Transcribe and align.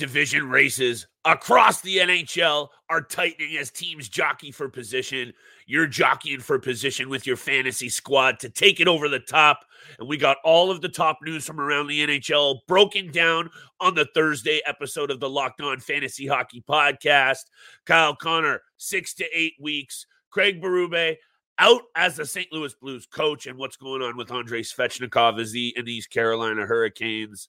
division 0.00 0.48
races 0.48 1.06
across 1.26 1.82
the 1.82 1.98
NHL 1.98 2.68
are 2.88 3.02
tightening 3.02 3.58
as 3.58 3.70
teams 3.70 4.08
jockey 4.08 4.50
for 4.50 4.66
position. 4.66 5.30
You're 5.66 5.86
jockeying 5.86 6.40
for 6.40 6.58
position 6.58 7.10
with 7.10 7.26
your 7.26 7.36
fantasy 7.36 7.90
squad 7.90 8.40
to 8.40 8.48
take 8.48 8.80
it 8.80 8.88
over 8.88 9.10
the 9.10 9.20
top. 9.20 9.60
And 9.98 10.08
we 10.08 10.16
got 10.16 10.38
all 10.42 10.70
of 10.70 10.80
the 10.80 10.88
top 10.88 11.18
news 11.22 11.44
from 11.44 11.60
around 11.60 11.86
the 11.86 12.00
NHL 12.00 12.60
broken 12.66 13.12
down 13.12 13.50
on 13.78 13.94
the 13.94 14.08
Thursday 14.14 14.62
episode 14.66 15.10
of 15.10 15.20
the 15.20 15.28
Locked 15.28 15.60
On 15.60 15.78
Fantasy 15.78 16.26
Hockey 16.26 16.64
Podcast. 16.66 17.44
Kyle 17.84 18.16
Connor, 18.16 18.62
six 18.78 19.12
to 19.14 19.26
eight 19.34 19.54
weeks. 19.60 20.06
Craig 20.30 20.62
Berube, 20.62 21.16
out 21.58 21.82
as 21.94 22.16
the 22.16 22.24
St. 22.24 22.50
Louis 22.52 22.74
Blues 22.80 23.04
coach, 23.04 23.46
and 23.46 23.58
what's 23.58 23.76
going 23.76 24.00
on 24.00 24.16
with 24.16 24.32
Andrei 24.32 24.62
Svechnikov 24.62 25.38
as 25.38 25.52
the 25.52 25.74
in 25.76 25.84
these 25.84 26.06
Carolina 26.06 26.64
Hurricanes. 26.64 27.48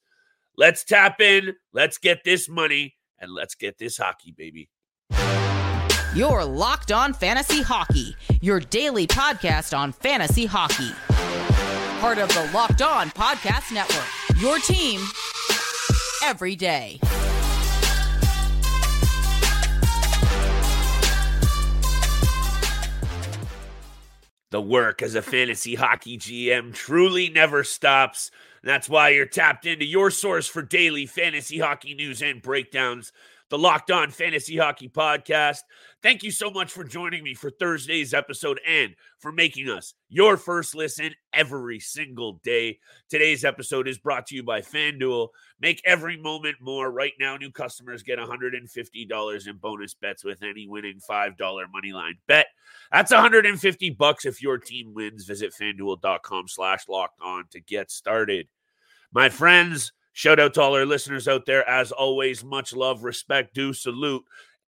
Let's 0.56 0.84
tap 0.84 1.20
in. 1.20 1.54
Let's 1.72 1.98
get 1.98 2.24
this 2.24 2.48
money 2.48 2.96
and 3.18 3.32
let's 3.32 3.54
get 3.54 3.78
this 3.78 3.96
hockey, 3.96 4.32
baby. 4.32 4.68
You're 6.14 6.44
Locked 6.44 6.92
On 6.92 7.14
Fantasy 7.14 7.62
Hockey, 7.62 8.14
your 8.42 8.60
daily 8.60 9.06
podcast 9.06 9.76
on 9.76 9.92
fantasy 9.92 10.44
hockey. 10.44 10.92
Part 12.00 12.18
of 12.18 12.28
the 12.30 12.50
Locked 12.52 12.82
On 12.82 13.08
Podcast 13.10 13.72
Network, 13.72 14.04
your 14.42 14.58
team 14.58 15.00
every 16.22 16.54
day. 16.54 17.00
The 24.50 24.60
work 24.60 25.00
as 25.00 25.14
a 25.14 25.22
fantasy 25.22 25.76
hockey 25.76 26.18
GM 26.18 26.74
truly 26.74 27.30
never 27.30 27.64
stops. 27.64 28.30
That's 28.62 28.88
why 28.88 29.10
you're 29.10 29.26
tapped 29.26 29.66
into 29.66 29.84
your 29.84 30.10
source 30.10 30.46
for 30.46 30.62
daily 30.62 31.06
fantasy 31.06 31.58
hockey 31.58 31.94
news 31.94 32.22
and 32.22 32.40
breakdowns, 32.40 33.12
the 33.52 33.58
Locked 33.58 33.90
On 33.90 34.10
Fantasy 34.10 34.56
Hockey 34.56 34.88
Podcast. 34.88 35.58
Thank 36.02 36.22
you 36.22 36.30
so 36.30 36.50
much 36.50 36.72
for 36.72 36.84
joining 36.84 37.22
me 37.22 37.34
for 37.34 37.50
Thursday's 37.50 38.14
episode 38.14 38.58
and 38.66 38.94
for 39.18 39.30
making 39.30 39.68
us 39.68 39.92
your 40.08 40.38
first 40.38 40.74
listen 40.74 41.12
every 41.34 41.78
single 41.78 42.40
day. 42.42 42.78
Today's 43.10 43.44
episode 43.44 43.88
is 43.88 43.98
brought 43.98 44.26
to 44.28 44.34
you 44.34 44.42
by 44.42 44.62
FanDuel. 44.62 45.28
Make 45.60 45.82
every 45.84 46.16
moment 46.16 46.56
more. 46.62 46.90
Right 46.90 47.12
now, 47.20 47.36
new 47.36 47.50
customers 47.50 48.02
get 48.02 48.18
$150 48.18 49.46
in 49.46 49.56
bonus 49.58 49.92
bets 49.92 50.24
with 50.24 50.42
any 50.42 50.66
winning 50.66 51.00
$5 51.06 51.36
moneyline 51.36 52.16
bet. 52.26 52.46
That's 52.90 53.12
150 53.12 53.90
bucks 53.90 54.24
if 54.24 54.40
your 54.40 54.56
team 54.56 54.94
wins. 54.94 55.26
Visit 55.26 55.52
fanduel.com 55.52 56.48
slash 56.48 56.88
locked 56.88 57.20
on 57.20 57.44
to 57.50 57.60
get 57.60 57.90
started. 57.90 58.48
My 59.12 59.28
friends, 59.28 59.92
shout 60.12 60.40
out 60.40 60.54
to 60.54 60.62
all 60.62 60.74
our 60.74 60.86
listeners 60.86 61.28
out 61.28 61.46
there. 61.46 61.68
As 61.68 61.92
always, 61.92 62.44
much 62.44 62.72
love, 62.72 63.04
respect, 63.04 63.54
do 63.54 63.72
salute, 63.72 64.24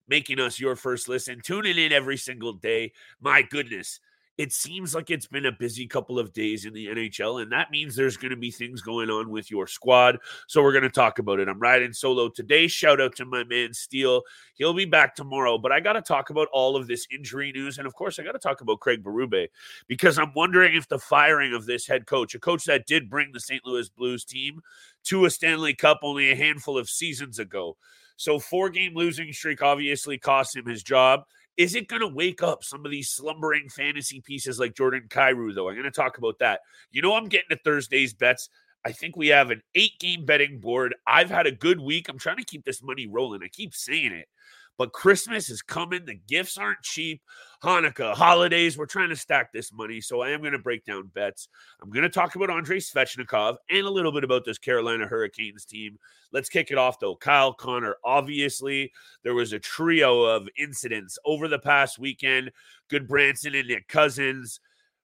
making 0.08 0.40
us 0.40 0.60
your 0.60 0.76
first 0.76 1.08
listen, 1.08 1.40
tuning 1.42 1.78
in 1.78 1.92
every 1.92 2.16
single 2.16 2.52
day. 2.52 2.92
My 3.20 3.42
goodness, 3.42 4.00
it 4.38 4.52
seems 4.52 4.94
like 4.94 5.10
it's 5.10 5.26
been 5.26 5.46
a 5.46 5.52
busy 5.52 5.86
couple 5.86 6.18
of 6.18 6.32
days 6.32 6.64
in 6.64 6.72
the 6.72 6.86
NHL, 6.86 7.42
and 7.42 7.52
that 7.52 7.70
means 7.70 7.94
there's 7.94 8.16
going 8.16 8.30
to 8.30 8.36
be 8.36 8.50
things 8.50 8.80
going 8.80 9.10
on 9.10 9.28
with 9.28 9.50
your 9.50 9.66
squad. 9.66 10.18
So 10.48 10.62
we're 10.62 10.72
going 10.72 10.82
to 10.82 10.90
talk 10.90 11.18
about 11.18 11.38
it. 11.38 11.48
I'm 11.48 11.60
riding 11.60 11.92
solo 11.92 12.30
today. 12.30 12.66
Shout 12.66 13.00
out 13.00 13.14
to 13.16 13.26
my 13.26 13.44
man 13.44 13.74
Steele. 13.74 14.22
He'll 14.54 14.72
be 14.72 14.86
back 14.86 15.14
tomorrow, 15.14 15.58
but 15.58 15.70
I 15.70 15.80
got 15.80 15.94
to 15.94 16.02
talk 16.02 16.30
about 16.30 16.48
all 16.50 16.76
of 16.76 16.86
this 16.86 17.06
injury 17.12 17.52
news. 17.52 17.76
And 17.76 17.86
of 17.86 17.94
course, 17.94 18.18
I 18.18 18.24
got 18.24 18.32
to 18.32 18.38
talk 18.38 18.62
about 18.62 18.80
Craig 18.80 19.02
Berube 19.02 19.48
because 19.86 20.18
I'm 20.18 20.32
wondering 20.34 20.74
if 20.74 20.88
the 20.88 20.98
firing 20.98 21.52
of 21.52 21.66
this 21.66 21.86
head 21.86 22.06
coach, 22.06 22.34
a 22.34 22.40
coach 22.40 22.64
that 22.64 22.86
did 22.86 23.10
bring 23.10 23.32
the 23.32 23.40
St. 23.40 23.64
Louis 23.66 23.90
Blues 23.90 24.24
team 24.24 24.62
to 25.04 25.24
a 25.24 25.30
Stanley 25.30 25.74
Cup 25.74 26.00
only 26.02 26.30
a 26.30 26.36
handful 26.36 26.78
of 26.78 26.88
seasons 26.88 27.38
ago. 27.38 27.76
So, 28.16 28.38
four 28.38 28.70
game 28.70 28.94
losing 28.94 29.32
streak 29.32 29.62
obviously 29.62 30.18
cost 30.18 30.56
him 30.56 30.66
his 30.66 30.82
job. 30.82 31.22
Is 31.56 31.74
it 31.74 31.88
going 31.88 32.00
to 32.00 32.08
wake 32.08 32.42
up 32.42 32.64
some 32.64 32.84
of 32.84 32.90
these 32.90 33.10
slumbering 33.10 33.68
fantasy 33.68 34.20
pieces 34.20 34.58
like 34.58 34.74
Jordan 34.74 35.06
Kyrou, 35.08 35.54
though? 35.54 35.68
I'm 35.68 35.74
going 35.74 35.84
to 35.84 35.90
talk 35.90 36.16
about 36.18 36.38
that. 36.38 36.60
You 36.90 37.02
know, 37.02 37.14
I'm 37.14 37.28
getting 37.28 37.50
to 37.50 37.62
Thursday's 37.62 38.14
bets. 38.14 38.48
I 38.84 38.92
think 38.92 39.16
we 39.16 39.28
have 39.28 39.50
an 39.50 39.62
eight 39.74 39.98
game 40.00 40.24
betting 40.24 40.58
board. 40.58 40.94
I've 41.06 41.30
had 41.30 41.46
a 41.46 41.52
good 41.52 41.80
week. 41.80 42.08
I'm 42.08 42.18
trying 42.18 42.38
to 42.38 42.44
keep 42.44 42.64
this 42.64 42.82
money 42.82 43.06
rolling. 43.06 43.42
I 43.42 43.48
keep 43.48 43.74
saying 43.74 44.12
it. 44.12 44.28
But 44.78 44.92
Christmas 44.92 45.50
is 45.50 45.62
coming. 45.62 46.04
The 46.04 46.18
gifts 46.26 46.58
aren't 46.58 46.82
cheap. 46.82 47.22
Hanukkah, 47.62 48.14
holidays, 48.14 48.76
we're 48.76 48.86
trying 48.86 49.10
to 49.10 49.16
stack 49.16 49.52
this 49.52 49.72
money. 49.72 50.00
So 50.00 50.20
I 50.20 50.30
am 50.30 50.40
going 50.40 50.52
to 50.52 50.58
break 50.58 50.84
down 50.84 51.10
bets. 51.14 51.48
I'm 51.80 51.90
going 51.90 52.02
to 52.02 52.08
talk 52.08 52.34
about 52.34 52.50
Andrei 52.50 52.78
Svechnikov 52.78 53.56
and 53.70 53.86
a 53.86 53.90
little 53.90 54.10
bit 54.10 54.24
about 54.24 54.44
this 54.44 54.58
Carolina 54.58 55.06
Hurricanes 55.06 55.64
team. 55.64 55.98
Let's 56.32 56.48
kick 56.48 56.70
it 56.70 56.78
off, 56.78 56.98
though. 56.98 57.14
Kyle 57.14 57.52
Connor, 57.52 57.96
obviously, 58.04 58.90
there 59.22 59.34
was 59.34 59.52
a 59.52 59.58
trio 59.58 60.22
of 60.22 60.48
incidents 60.58 61.18
over 61.24 61.46
the 61.46 61.58
past 61.58 61.98
weekend. 61.98 62.50
Gudbranson 62.90 63.58
and 63.58 63.68
Nick 63.68 63.86
Cousins. 63.88 64.58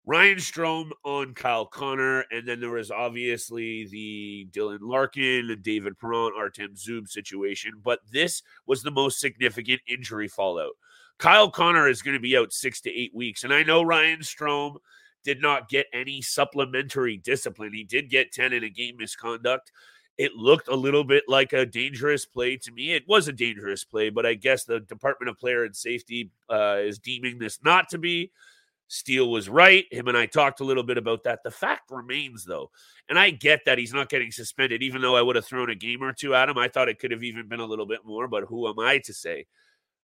Ryan 0.09 0.39
Strome 0.39 0.91
on 1.05 1.35
Kyle 1.35 1.67
Connor, 1.67 2.25
and 2.31 2.49
then 2.49 2.61
there 2.61 2.71
was 2.71 2.91
obviously 2.91 3.87
the 3.89 4.49
Dylan 4.53 4.79
Larkin, 4.81 5.55
David 5.61 5.99
Perron, 5.99 6.33
Artem 6.35 6.75
Zub 6.77 7.07
situation. 7.11 7.73
But 7.85 7.99
this 8.11 8.43
was 8.67 8.83
the 8.83 8.91
most 8.91 9.21
significant 9.21 9.83
injury 9.87 10.27
fallout. 10.27 10.73
Kyle 11.19 11.51
Connor 11.51 11.91
is 11.91 12.01
going 12.01 12.15
to 12.15 12.21
be 12.21 12.39
out 12.39 12.55
six 12.55 12.81
to 12.81 12.91
eight 12.91 13.15
weeks, 13.15 13.45
and 13.45 13.53
I 13.53 13.63
know 13.63 13.83
Ryan 13.83 14.21
Strome 14.21 14.77
did 15.25 15.43
not 15.43 15.69
get 15.69 15.85
any 15.93 16.23
supplementary 16.23 17.19
discipline. 17.19 17.75
He 17.75 17.85
did 17.85 18.09
get 18.09 18.33
ten 18.33 18.55
in 18.55 18.65
a 18.65 18.71
game 18.71 18.97
misconduct. 18.97 19.73
It 20.17 20.33
looked 20.33 20.69
a 20.69 20.75
little 20.75 21.05
bit 21.05 21.25
like 21.29 21.53
a 21.53 21.67
dangerous 21.67 22.25
play 22.25 22.57
to 22.57 22.73
me. 22.73 22.95
It 22.95 23.07
was 23.07 23.29
a 23.29 23.33
dangerous 23.33 23.85
play, 23.85 24.09
but 24.09 24.25
I 24.25 24.33
guess 24.33 24.65
the 24.65 24.81
Department 24.81 25.29
of 25.29 25.39
Player 25.39 25.65
and 25.65 25.77
Safety 25.77 26.31
uh, 26.49 26.79
is 26.81 26.99
deeming 26.99 27.39
this 27.39 27.59
not 27.63 27.91
to 27.91 27.99
be. 27.99 28.33
Steele 28.89 29.31
was 29.31 29.49
right. 29.49 29.85
Him 29.93 30.09
and 30.09 30.17
I 30.17 30.27
talked 30.27 30.61
a 30.61 30.65
little 30.65 30.83
bit 30.83 30.99
about 30.99 31.25
that. 31.25 31.41
The 31.45 31.51
fact 31.51 31.91
remains, 31.91 32.45
though, 32.45 32.71
and 33.09 33.19
I 33.19 33.31
get 33.31 33.61
that 33.67 33.79
he's 33.79 33.93
not 33.93 34.09
getting 34.09 34.31
suspended, 34.31 34.83
even 34.83 35.03
though 35.03 35.17
I 35.17 35.23
would 35.23 35.37
have 35.37 35.47
thrown 35.47 35.71
a 35.71 35.75
game 35.75 36.03
or 36.03 36.13
two 36.13 36.35
at 36.35 36.49
him. 36.49 36.59
I 36.59 36.69
thought 36.69 36.89
it 36.89 36.99
could 36.99 37.11
have 37.11 37.23
even 37.23 37.49
been 37.49 37.61
a 37.61 37.67
little 37.67 37.87
bit 37.87 38.01
more, 38.05 38.29
but 38.29 38.45
who 38.45 38.69
am 38.69 38.79
I 38.79 38.99
to 39.05 39.15
say? 39.15 39.47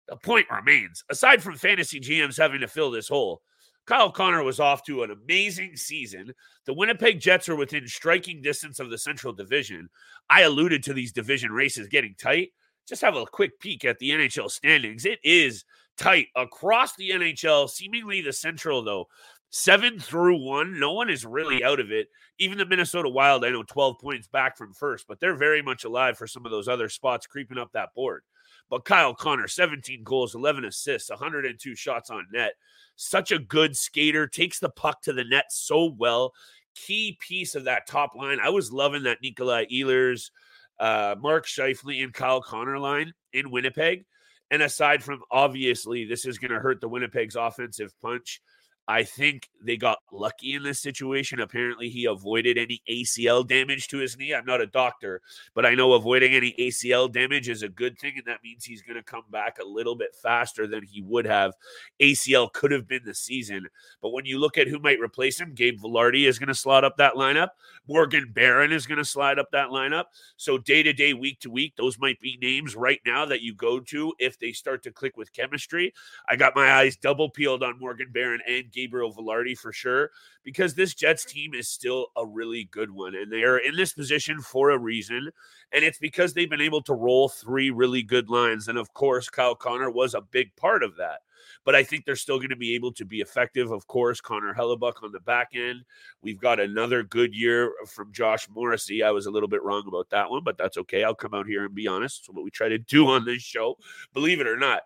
The 0.07 0.17
point 0.17 0.47
remains 0.51 1.03
aside 1.09 1.41
from 1.41 1.55
fantasy 1.55 1.99
GMs 1.99 2.37
having 2.37 2.61
to 2.61 2.67
fill 2.67 2.91
this 2.91 3.07
hole, 3.07 3.41
Kyle 3.85 4.11
Connor 4.11 4.43
was 4.43 4.59
off 4.59 4.83
to 4.83 5.03
an 5.03 5.11
amazing 5.11 5.75
season. 5.75 6.33
The 6.65 6.73
Winnipeg 6.73 7.19
Jets 7.19 7.47
are 7.49 7.55
within 7.55 7.87
striking 7.87 8.41
distance 8.41 8.79
of 8.79 8.89
the 8.89 8.97
Central 8.97 9.31
Division. 9.31 9.89
I 10.29 10.41
alluded 10.41 10.83
to 10.83 10.93
these 10.93 11.11
division 11.11 11.51
races 11.51 11.87
getting 11.87 12.15
tight. 12.17 12.49
Just 12.87 13.03
have 13.03 13.15
a 13.15 13.25
quick 13.25 13.59
peek 13.59 13.85
at 13.85 13.99
the 13.99 14.11
NHL 14.11 14.49
standings. 14.49 15.05
It 15.05 15.19
is 15.23 15.65
tight 15.97 16.27
across 16.35 16.95
the 16.95 17.11
NHL, 17.11 17.69
seemingly 17.69 18.21
the 18.21 18.33
Central, 18.33 18.83
though. 18.83 19.07
Seven 19.49 19.99
through 19.99 20.43
one. 20.43 20.79
No 20.79 20.91
one 20.91 21.09
is 21.09 21.25
really 21.25 21.63
out 21.63 21.79
of 21.79 21.91
it. 21.91 22.09
Even 22.39 22.57
the 22.57 22.65
Minnesota 22.65 23.07
Wild, 23.07 23.45
I 23.45 23.49
know 23.51 23.63
12 23.63 23.99
points 23.99 24.27
back 24.27 24.57
from 24.57 24.73
first, 24.73 25.07
but 25.07 25.19
they're 25.19 25.35
very 25.35 25.61
much 25.61 25.85
alive 25.85 26.17
for 26.17 26.27
some 26.27 26.45
of 26.45 26.51
those 26.51 26.67
other 26.67 26.89
spots 26.89 27.25
creeping 27.25 27.57
up 27.57 27.71
that 27.71 27.93
board. 27.95 28.23
But 28.69 28.83
Kyle 28.83 29.13
Connor, 29.13 29.47
17 29.47 30.03
goals, 30.03 30.35
11 30.35 30.65
assists, 30.65 31.09
102 31.09 31.75
shots 31.75 32.09
on 32.09 32.25
net. 32.33 32.53
Such 32.95 33.31
a 33.31 33.39
good 33.39 33.77
skater, 33.77 34.27
takes 34.27 34.59
the 34.59 34.69
puck 34.69 35.01
to 35.03 35.13
the 35.13 35.23
net 35.23 35.45
so 35.49 35.93
well. 35.97 36.33
Key 36.75 37.17
piece 37.25 37.55
of 37.55 37.65
that 37.65 37.87
top 37.87 38.15
line. 38.15 38.39
I 38.41 38.49
was 38.49 38.73
loving 38.73 39.03
that 39.03 39.19
Nikolai 39.21 39.65
Ehlers, 39.71 40.31
uh, 40.79 41.15
Mark 41.19 41.45
Scheifele, 41.45 42.03
and 42.03 42.13
Kyle 42.13 42.41
Connor 42.41 42.79
line 42.79 43.13
in 43.31 43.51
Winnipeg. 43.51 44.05
And 44.51 44.61
aside 44.61 45.03
from 45.03 45.21
obviously, 45.31 46.05
this 46.05 46.25
is 46.25 46.37
going 46.37 46.51
to 46.51 46.59
hurt 46.59 46.81
the 46.81 46.89
Winnipeg's 46.89 47.35
offensive 47.35 47.91
punch. 48.01 48.41
I 48.87 49.03
think 49.03 49.49
they 49.63 49.77
got 49.77 49.97
lucky 50.11 50.53
in 50.53 50.61
this 50.61 50.79
situation. 50.79 51.39
Apparently, 51.39 51.89
he 51.89 52.05
avoided 52.05 52.57
any 52.57 52.83
ACL 52.87 53.47
damage 53.47 53.87
to 53.87 53.97
his 53.97 54.15
knee. 54.15 54.33
I'm 54.33 54.45
not 54.45 54.61
a 54.61 54.67
doctor, 54.67 55.21
but 55.55 55.65
I 55.65 55.73
know 55.73 55.93
avoiding 55.93 56.33
any 56.33 56.53
ACL 56.59 57.11
damage 57.11 57.49
is 57.49 57.63
a 57.63 57.69
good 57.69 57.97
thing, 57.97 58.13
and 58.17 58.25
that 58.27 58.43
means 58.43 58.63
he's 58.63 58.83
going 58.83 58.97
to 58.97 59.03
come 59.03 59.23
back 59.31 59.57
a 59.59 59.67
little 59.67 59.95
bit 59.95 60.13
faster 60.21 60.67
than 60.67 60.83
he 60.83 61.01
would 61.01 61.25
have. 61.25 61.53
ACL 61.99 62.53
could 62.53 62.71
have 62.71 62.87
been 62.87 63.03
the 63.05 63.15
season, 63.15 63.67
but 64.01 64.11
when 64.11 64.25
you 64.25 64.37
look 64.39 64.57
at 64.57 64.67
who 64.67 64.77
might 64.77 64.99
replace 64.99 65.39
him, 65.39 65.55
Gabe 65.55 65.79
Vilardi 65.79 66.27
is 66.27 66.37
going 66.37 66.47
to 66.47 66.53
slot 66.53 66.83
up 66.83 66.97
that 66.97 67.15
lineup. 67.15 67.49
Morgan 67.87 68.31
Barron 68.33 68.71
is 68.71 68.85
going 68.85 68.97
to 68.99 69.05
slide 69.05 69.39
up 69.39 69.49
that 69.51 69.69
lineup. 69.69 70.05
So 70.37 70.59
day 70.59 70.83
to 70.83 70.93
day, 70.93 71.13
week 71.13 71.39
to 71.41 71.49
week, 71.49 71.73
those 71.75 71.97
might 71.97 72.19
be 72.19 72.37
names 72.41 72.75
right 72.75 72.99
now 73.05 73.25
that 73.25 73.41
you 73.41 73.55
go 73.55 73.79
to 73.79 74.13
if 74.19 74.37
they 74.37 74.51
start 74.51 74.83
to 74.83 74.91
click 74.91 75.17
with 75.17 75.33
chemistry. 75.33 75.93
I 76.29 76.35
got 76.35 76.55
my 76.55 76.71
eyes 76.71 76.97
double 76.97 77.29
peeled 77.29 77.63
on 77.63 77.79
Morgan 77.79 78.11
Barron 78.11 78.41
and 78.47 78.71
Gabriel 78.75 79.13
Vilardi 79.13 79.57
for 79.57 79.71
sure, 79.73 80.11
because 80.43 80.75
this 80.75 80.93
Jets 80.93 81.25
team 81.25 81.53
is 81.53 81.69
still 81.69 82.07
a 82.17 82.25
really 82.25 82.65
good 82.71 82.91
one. 82.91 83.15
And 83.15 83.31
they 83.31 83.43
are 83.43 83.57
in 83.57 83.75
this 83.75 83.93
position 83.93 84.41
for 84.41 84.69
a 84.71 84.77
reason. 84.77 85.31
And 85.71 85.83
it's 85.85 85.97
because 85.97 86.33
they've 86.33 86.49
been 86.49 86.61
able 86.61 86.83
to 86.83 86.93
roll 86.93 87.29
three 87.29 87.71
really 87.71 88.03
good 88.03 88.29
lines. 88.29 88.67
And 88.67 88.77
of 88.77 88.93
course, 88.93 89.29
Kyle 89.29 89.55
Connor 89.55 89.89
was 89.89 90.13
a 90.13 90.21
big 90.21 90.55
part 90.57 90.83
of 90.83 90.97
that. 90.97 91.21
but 91.63 91.75
I 91.75 91.83
think 91.83 92.05
they're 92.05 92.15
still 92.15 92.37
going 92.37 92.49
to 92.49 92.55
be 92.55 92.75
able 92.75 92.91
to 92.93 93.05
be 93.05 93.21
effective. 93.21 93.71
Of 93.71 93.87
course, 93.87 94.21
Connor 94.21 94.53
Hellebuyck 94.53 95.03
on 95.03 95.11
the 95.11 95.19
back 95.19 95.49
end. 95.53 95.83
We've 96.21 96.39
got 96.39 96.59
another 96.59 97.03
good 97.03 97.35
year 97.35 97.73
from 97.87 98.11
Josh 98.11 98.47
Morrissey. 98.49 99.03
I 99.03 99.11
was 99.11 99.25
a 99.25 99.31
little 99.31 99.49
bit 99.49 99.63
wrong 99.63 99.83
about 99.87 100.09
that 100.09 100.29
one, 100.29 100.43
but 100.43 100.57
that's 100.57 100.77
okay. 100.77 101.03
I'll 101.03 101.15
come 101.15 101.33
out 101.33 101.47
here 101.47 101.65
and 101.65 101.75
be 101.75 101.87
honest. 101.87 102.19
It's 102.19 102.29
what 102.29 102.43
we 102.43 102.51
try 102.51 102.69
to 102.69 102.77
do 102.77 103.07
on 103.07 103.25
this 103.25 103.41
show, 103.41 103.77
believe 104.13 104.39
it 104.39 104.47
or 104.47 104.57
not. 104.57 104.81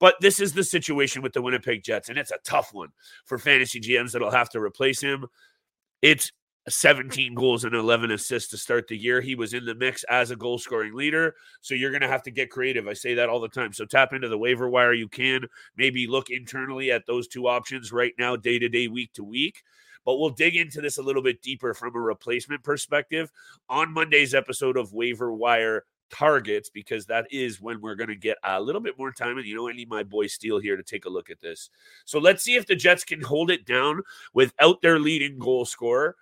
But 0.00 0.16
this 0.20 0.40
is 0.40 0.54
the 0.54 0.64
situation 0.64 1.22
with 1.22 1.34
the 1.34 1.42
Winnipeg 1.42 1.84
Jets, 1.84 2.08
and 2.08 2.18
it's 2.18 2.32
a 2.32 2.38
tough 2.42 2.72
one 2.72 2.88
for 3.26 3.38
fantasy 3.38 3.80
GMs 3.80 4.12
that'll 4.12 4.30
have 4.30 4.50
to 4.50 4.60
replace 4.60 5.00
him. 5.00 5.26
It's 6.02 6.32
17 6.68 7.34
goals 7.34 7.64
and 7.64 7.74
11 7.74 8.10
assists 8.10 8.50
to 8.50 8.56
start 8.56 8.88
the 8.88 8.96
year. 8.96 9.20
He 9.20 9.34
was 9.34 9.54
in 9.54 9.64
the 9.64 9.74
mix 9.74 10.04
as 10.04 10.30
a 10.30 10.36
goal 10.36 10.58
scoring 10.58 10.94
leader. 10.94 11.34
So 11.60 11.74
you're 11.74 11.90
going 11.90 12.02
to 12.02 12.08
have 12.08 12.22
to 12.24 12.30
get 12.30 12.50
creative. 12.50 12.86
I 12.86 12.92
say 12.92 13.14
that 13.14 13.28
all 13.28 13.40
the 13.40 13.48
time. 13.48 13.72
So 13.72 13.84
tap 13.84 14.12
into 14.12 14.28
the 14.28 14.38
waiver 14.38 14.68
wire. 14.68 14.92
You 14.92 15.08
can 15.08 15.42
maybe 15.76 16.06
look 16.06 16.30
internally 16.30 16.90
at 16.90 17.06
those 17.06 17.28
two 17.28 17.48
options 17.48 17.92
right 17.92 18.12
now, 18.18 18.36
day 18.36 18.58
to 18.58 18.68
day, 18.68 18.88
week 18.88 19.12
to 19.14 19.24
week. 19.24 19.62
But 20.04 20.16
we'll 20.16 20.30
dig 20.30 20.56
into 20.56 20.80
this 20.80 20.98
a 20.98 21.02
little 21.02 21.22
bit 21.22 21.42
deeper 21.42 21.74
from 21.74 21.94
a 21.94 22.00
replacement 22.00 22.62
perspective 22.62 23.30
on 23.68 23.92
Monday's 23.92 24.34
episode 24.34 24.76
of 24.76 24.92
Waiver 24.92 25.32
Wire 25.32 25.84
targets 26.10 26.68
because 26.68 27.06
that 27.06 27.26
is 27.30 27.60
when 27.60 27.80
we're 27.80 27.94
going 27.94 28.08
to 28.08 28.16
get 28.16 28.38
a 28.44 28.60
little 28.60 28.80
bit 28.80 28.98
more 28.98 29.12
time. 29.12 29.38
And 29.38 29.46
you 29.46 29.54
know, 29.54 29.68
I 29.68 29.72
need 29.72 29.88
my 29.88 30.02
boy 30.02 30.26
Steele 30.26 30.58
here 30.58 30.76
to 30.76 30.82
take 30.82 31.04
a 31.04 31.10
look 31.10 31.30
at 31.30 31.40
this. 31.40 31.70
So 32.04 32.18
let's 32.18 32.42
see 32.42 32.56
if 32.56 32.66
the 32.66 32.76
Jets 32.76 33.04
can 33.04 33.22
hold 33.22 33.50
it 33.50 33.64
down 33.64 34.02
without 34.34 34.82
their 34.82 34.98
leading 34.98 35.38
goal 35.38 35.64
scorer. 35.64 36.16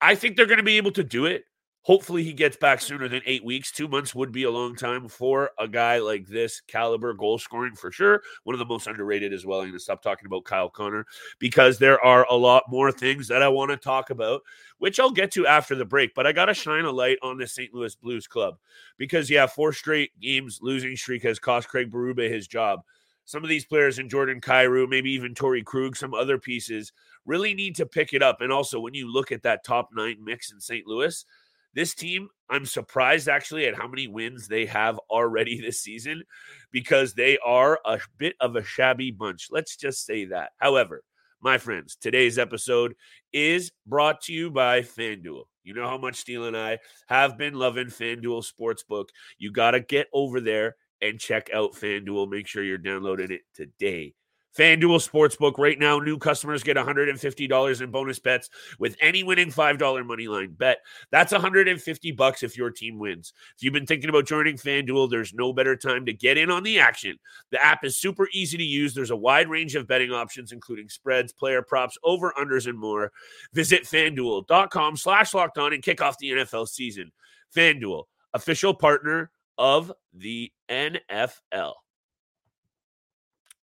I 0.00 0.14
think 0.14 0.36
they're 0.36 0.46
going 0.46 0.58
to 0.58 0.64
be 0.64 0.76
able 0.76 0.92
to 0.92 1.04
do 1.04 1.26
it. 1.26 1.44
Hopefully, 1.84 2.24
he 2.24 2.32
gets 2.32 2.56
back 2.56 2.80
sooner 2.80 3.08
than 3.08 3.20
eight 3.26 3.44
weeks. 3.44 3.70
Two 3.70 3.88
months 3.88 4.14
would 4.14 4.32
be 4.32 4.44
a 4.44 4.50
long 4.50 4.74
time 4.74 5.06
for 5.06 5.50
a 5.58 5.68
guy 5.68 5.98
like 5.98 6.26
this 6.26 6.62
caliber, 6.62 7.12
goal 7.12 7.38
scoring 7.38 7.74
for 7.74 7.92
sure. 7.92 8.22
One 8.44 8.54
of 8.54 8.58
the 8.58 8.64
most 8.64 8.86
underrated 8.86 9.34
as 9.34 9.44
well. 9.44 9.60
I'm 9.60 9.66
going 9.66 9.74
to 9.74 9.78
stop 9.78 10.02
talking 10.02 10.24
about 10.24 10.44
Kyle 10.44 10.70
Connor 10.70 11.06
because 11.38 11.78
there 11.78 12.02
are 12.02 12.26
a 12.30 12.34
lot 12.34 12.64
more 12.70 12.90
things 12.90 13.28
that 13.28 13.42
I 13.42 13.48
want 13.48 13.70
to 13.70 13.76
talk 13.76 14.08
about, 14.08 14.40
which 14.78 14.98
I'll 14.98 15.10
get 15.10 15.30
to 15.32 15.46
after 15.46 15.74
the 15.74 15.84
break. 15.84 16.14
But 16.14 16.26
I 16.26 16.32
got 16.32 16.46
to 16.46 16.54
shine 16.54 16.86
a 16.86 16.90
light 16.90 17.18
on 17.22 17.36
the 17.36 17.46
St. 17.46 17.74
Louis 17.74 17.94
Blues 17.96 18.26
club 18.26 18.56
because, 18.96 19.28
yeah, 19.28 19.46
four 19.46 19.74
straight 19.74 20.18
games 20.18 20.60
losing 20.62 20.96
streak 20.96 21.22
has 21.24 21.38
cost 21.38 21.68
Craig 21.68 21.90
Berube 21.90 22.30
his 22.30 22.48
job. 22.48 22.80
Some 23.26 23.42
of 23.42 23.50
these 23.50 23.64
players 23.66 23.98
in 23.98 24.08
Jordan 24.08 24.40
Kyrou, 24.40 24.88
maybe 24.88 25.10
even 25.10 25.34
Torey 25.34 25.64
Krug, 25.64 25.96
some 25.96 26.14
other 26.14 26.38
pieces 26.38 26.92
really 27.26 27.54
need 27.54 27.76
to 27.76 27.86
pick 27.86 28.12
it 28.14 28.22
up. 28.22 28.40
And 28.40 28.52
also, 28.52 28.80
when 28.80 28.94
you 28.94 29.10
look 29.10 29.32
at 29.32 29.42
that 29.42 29.64
top 29.64 29.90
nine 29.94 30.22
mix 30.22 30.52
in 30.52 30.60
St. 30.60 30.86
Louis, 30.86 31.24
this 31.74 31.94
team, 31.94 32.28
I'm 32.48 32.66
surprised 32.66 33.28
actually 33.28 33.66
at 33.66 33.74
how 33.74 33.88
many 33.88 34.06
wins 34.06 34.48
they 34.48 34.66
have 34.66 34.98
already 35.10 35.60
this 35.62 35.80
season 35.80 36.22
because 36.70 37.14
they 37.14 37.38
are 37.44 37.80
a 37.84 38.00
bit 38.18 38.36
of 38.40 38.56
a 38.56 38.64
shabby 38.64 39.10
bunch. 39.10 39.48
Let's 39.50 39.76
just 39.76 40.04
say 40.06 40.26
that. 40.26 40.52
However, 40.58 41.02
my 41.40 41.58
friends, 41.58 41.96
today's 42.00 42.38
episode 42.38 42.94
is 43.32 43.70
brought 43.86 44.22
to 44.22 44.32
you 44.32 44.50
by 44.50 44.80
FanDuel. 44.80 45.44
You 45.62 45.74
know 45.74 45.88
how 45.88 45.98
much 45.98 46.16
Steele 46.16 46.46
and 46.46 46.56
I 46.56 46.78
have 47.08 47.36
been 47.36 47.54
loving 47.54 47.88
FanDuel 47.88 48.46
Sportsbook. 48.46 49.06
You 49.38 49.50
got 49.52 49.72
to 49.72 49.80
get 49.80 50.08
over 50.12 50.40
there 50.40 50.76
and 51.00 51.18
check 51.18 51.50
out 51.52 51.74
FanDuel. 51.74 52.30
Make 52.30 52.46
sure 52.46 52.62
you're 52.62 52.78
downloading 52.78 53.30
it 53.30 53.42
today. 53.54 54.14
FanDuel 54.56 55.08
Sportsbook 55.08 55.58
right 55.58 55.78
now, 55.78 55.98
new 55.98 56.16
customers 56.16 56.62
get 56.62 56.76
$150 56.76 57.80
in 57.80 57.90
bonus 57.90 58.18
bets 58.20 58.50
with 58.78 58.96
any 59.00 59.24
winning 59.24 59.50
$5 59.50 60.06
money 60.06 60.28
line 60.28 60.52
bet. 60.52 60.78
That's 61.10 61.32
150 61.32 62.12
bucks 62.12 62.42
if 62.44 62.56
your 62.56 62.70
team 62.70 62.98
wins. 62.98 63.32
If 63.56 63.64
you've 63.64 63.72
been 63.72 63.86
thinking 63.86 64.10
about 64.10 64.26
joining 64.26 64.56
FanDuel, 64.56 65.10
there's 65.10 65.34
no 65.34 65.52
better 65.52 65.76
time 65.76 66.06
to 66.06 66.12
get 66.12 66.38
in 66.38 66.50
on 66.50 66.62
the 66.62 66.78
action. 66.78 67.18
The 67.50 67.62
app 67.62 67.84
is 67.84 67.96
super 67.96 68.28
easy 68.32 68.56
to 68.56 68.64
use. 68.64 68.94
There's 68.94 69.10
a 69.10 69.16
wide 69.16 69.48
range 69.48 69.74
of 69.74 69.88
betting 69.88 70.12
options, 70.12 70.52
including 70.52 70.88
spreads, 70.88 71.32
player 71.32 71.62
props, 71.62 71.98
over 72.04 72.32
unders, 72.38 72.68
and 72.68 72.78
more. 72.78 73.10
Visit 73.54 73.82
fanduel.com 73.82 74.96
slash 74.96 75.34
locked 75.34 75.58
on 75.58 75.72
and 75.72 75.82
kick 75.82 76.00
off 76.00 76.18
the 76.18 76.30
NFL 76.30 76.68
season. 76.68 77.10
FanDuel, 77.56 78.04
official 78.32 78.72
partner 78.72 79.30
of 79.58 79.92
the 80.12 80.52
NFL 80.70 81.74